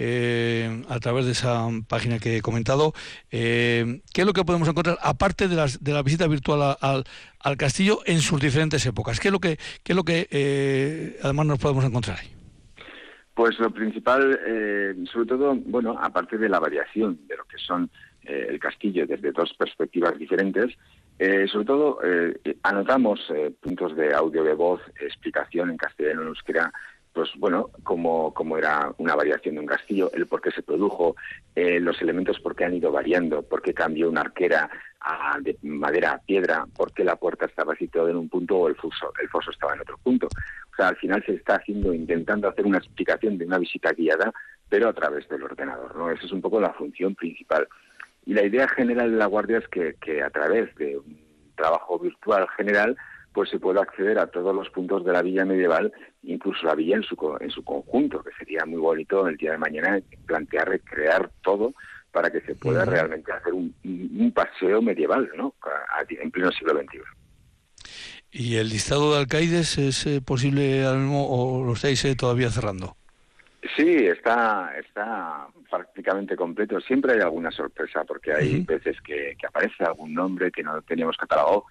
[0.00, 2.92] eh, a través de esa página que he comentado,
[3.32, 7.04] eh, ¿qué es lo que podemos encontrar, aparte de, las, de la visita virtual al,
[7.40, 9.18] al castillo en sus diferentes épocas?
[9.18, 12.28] ¿Qué es lo que, qué es lo que eh, además nos podemos encontrar ahí?
[13.34, 14.36] Pues lo principal,
[15.12, 17.88] sobre todo, bueno, aparte de la variación de lo que son
[18.24, 20.76] el castillo desde dos perspectivas diferentes,
[21.18, 26.28] eh, sobre todo, eh, anotamos eh, puntos de audio de voz, explicación en castellano, en
[26.28, 26.72] euskera,
[27.12, 31.16] pues bueno, como, como era una variación de un castillo, el por qué se produjo,
[31.56, 34.70] los elementos por qué han ido variando, por qué cambió una arquera
[35.40, 38.76] de madera a piedra, por qué la puerta estaba situada en un punto o el
[38.76, 40.28] foso, el foso estaba en otro punto.
[40.28, 44.32] O sea, al final se está haciendo, intentando hacer una explicación de una visita guiada,
[44.68, 46.12] pero a través del ordenador, ¿no?
[46.12, 47.66] Esa es un poco la función principal.
[48.28, 51.18] Y la idea general de la Guardia es que, a través de un
[51.56, 52.94] trabajo virtual general
[53.32, 55.90] pues se pueda acceder a todos los puntos de la villa medieval,
[56.24, 59.58] incluso la villa en su, en su conjunto, que sería muy bonito el día de
[59.58, 61.72] mañana plantear, recrear todo
[62.12, 63.72] para que se pueda realmente hacer un,
[64.34, 65.54] paseo medieval ¿no?
[66.10, 66.98] en pleno siglo XXI.
[68.30, 72.98] ¿Y el listado de alcaides es eh, posible o lo estáis eh, todavía cerrando?
[73.76, 76.80] Sí, está, está prácticamente completo.
[76.80, 81.64] Siempre hay alguna sorpresa porque hay veces que, aparece algún nombre que no teníamos catalogado,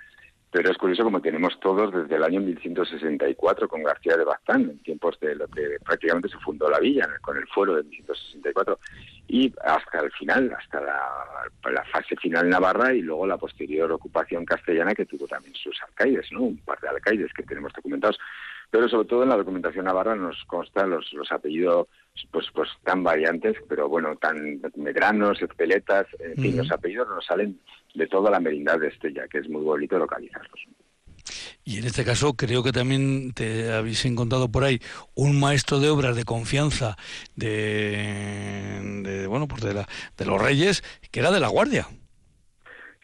[0.52, 4.80] pero es curioso como tenemos todos desde el año 1164 con García de Baztán, en
[4.80, 8.80] tiempos de lo que prácticamente se fundó la villa, con el fuero de 1164,
[9.30, 14.46] y hasta el final, hasta la, la, fase final navarra y luego la posterior ocupación
[14.46, 16.42] castellana que tuvo también sus alcaides, ¿no?
[16.44, 18.18] un par de alcaides que tenemos documentados
[18.70, 21.88] pero sobre todo en la documentación navarra nos constan los, los apellidos
[22.32, 27.60] pues pues tan variantes, pero bueno, tan medranos, peletas, en fin, los apellidos nos salen
[27.94, 30.60] de toda la merindad de Estella, que es muy bonito localizarlos.
[31.64, 34.80] Y en este caso creo que también te habéis encontrado por ahí
[35.16, 36.96] un maestro de obras de confianza
[37.36, 39.88] de, de bueno, pues de, la,
[40.18, 41.88] de los reyes, que era de la Guardia.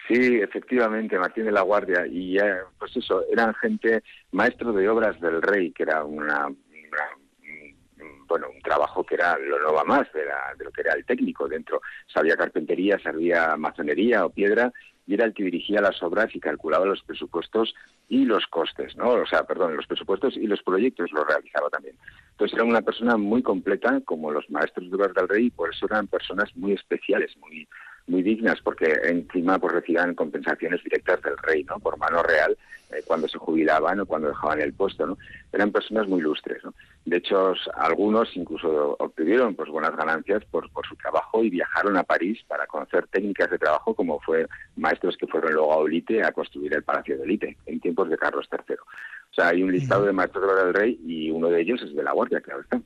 [0.08, 2.06] Sí, efectivamente, Martín de la Guardia.
[2.06, 2.38] Y
[2.78, 6.50] pues eso, eran gente, maestro de obras del rey, que era una,
[8.28, 10.22] bueno, un trabajo que era lo no va más de,
[10.58, 11.82] de lo que era el técnico dentro.
[12.14, 14.74] Sabía carpintería, sabía masonería o piedra,
[15.06, 17.74] y era el que dirigía las obras y calculaba los presupuestos
[18.08, 19.10] y los costes, ¿no?
[19.10, 21.96] O sea, perdón, los presupuestos y los proyectos los realizaba también.
[22.32, 25.74] Entonces era una persona muy completa, como los maestros de obras del rey, y por
[25.74, 27.68] eso eran personas muy especiales, muy
[28.08, 31.80] muy dignas porque encima pues recibían compensaciones directas del rey, ¿no?
[31.80, 32.58] Por mano real
[32.92, 35.18] eh, cuando se jubilaban o cuando dejaban el puesto, ¿no?
[35.52, 36.74] Eran personas muy ilustres, ¿no?
[37.06, 42.04] De hecho, algunos incluso obtuvieron pues buenas ganancias por, por su trabajo y viajaron a
[42.04, 46.32] París para conocer técnicas de trabajo como fue maestros que fueron luego a Olite a
[46.32, 48.76] construir el Palacio de Olite en tiempos de Carlos III.
[48.76, 52.04] O sea, hay un listado de maestros del rey y uno de ellos es de
[52.04, 52.82] la Guardia, claro está.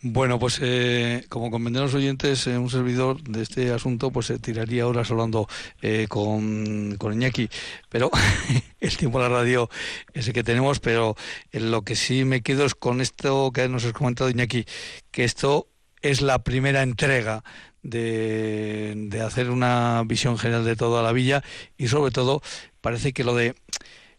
[0.00, 4.38] Bueno, pues eh, como comprenden los oyentes, eh, un servidor de este asunto pues se
[4.38, 5.48] tiraría horas hablando
[5.82, 7.48] eh, con, con Iñaki,
[7.88, 8.08] pero
[8.80, 9.68] el tiempo de la radio
[10.14, 11.16] es el que tenemos, pero
[11.50, 14.66] lo que sí me quedo es con esto que nos has comentado Iñaki,
[15.10, 15.66] que esto
[16.00, 17.42] es la primera entrega
[17.82, 21.42] de, de hacer una visión general de toda la villa
[21.76, 22.40] y sobre todo
[22.80, 23.56] parece que lo de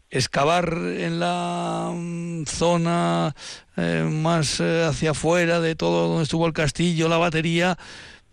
[0.09, 3.35] excavar en la mm, zona
[3.77, 7.77] eh, más eh, hacia afuera de todo donde estuvo el castillo, la batería,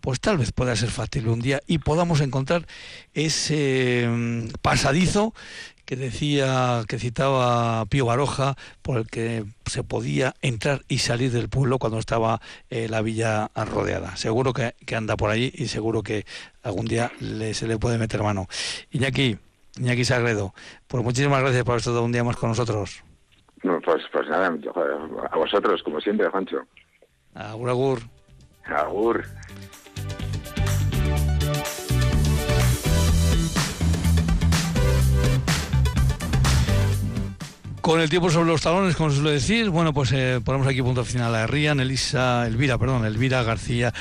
[0.01, 2.65] pues tal vez pueda ser fácil un día y podamos encontrar
[3.13, 5.33] ese mm, pasadizo
[5.85, 11.47] que decía, que citaba Pío Baroja, por el que se podía entrar y salir del
[11.47, 14.17] pueblo cuando estaba eh, la villa rodeada.
[14.17, 16.25] Seguro que, anda por allí y seguro que
[16.61, 17.13] algún día
[17.53, 18.49] se le puede meter mano.
[18.91, 19.37] Iñaki,
[19.79, 20.53] Iñaki Sagredo,
[20.87, 23.03] pues muchísimas gracias por estar un día más con nosotros.
[23.61, 24.53] pues, pues nada,
[25.31, 26.61] a vosotros, como siempre, Juancho.
[27.33, 27.99] Agur, agur.
[28.65, 29.23] Agur.
[37.87, 41.05] Con el tiempo sobre los talones, como suele decir, bueno, pues eh, ponemos aquí punto
[41.05, 43.93] final a Rían, Elisa, Elvira, perdón, Elvira García,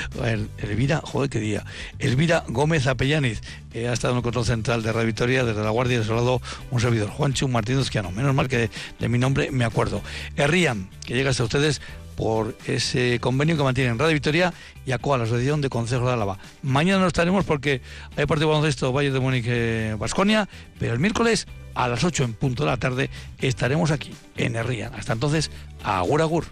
[0.58, 1.64] Elvira, joder, qué día,
[2.00, 3.40] Elvira Gómez Apellaniz,
[3.72, 6.80] ha estado en el control central de Radio Victoria, desde la Guardia de lado un
[6.80, 10.02] servidor, Juancho Martínez Quiano, menos mal que de, mi nombre me acuerdo.
[10.36, 11.80] Rían, que llega hasta ustedes
[12.16, 14.52] por ese convenio que mantienen Radio Victoria
[14.84, 16.38] y ACOA, la Asociación de Consejos de Álava.
[16.62, 17.80] Mañana no estaremos porque
[18.16, 20.48] hay partido baloncesto Valle de Múnich Vasconia,
[20.78, 24.94] pero el miércoles a las 8 en punto de la tarde estaremos aquí en Herrían.
[24.94, 25.50] Hasta entonces,
[25.84, 26.46] agur agur.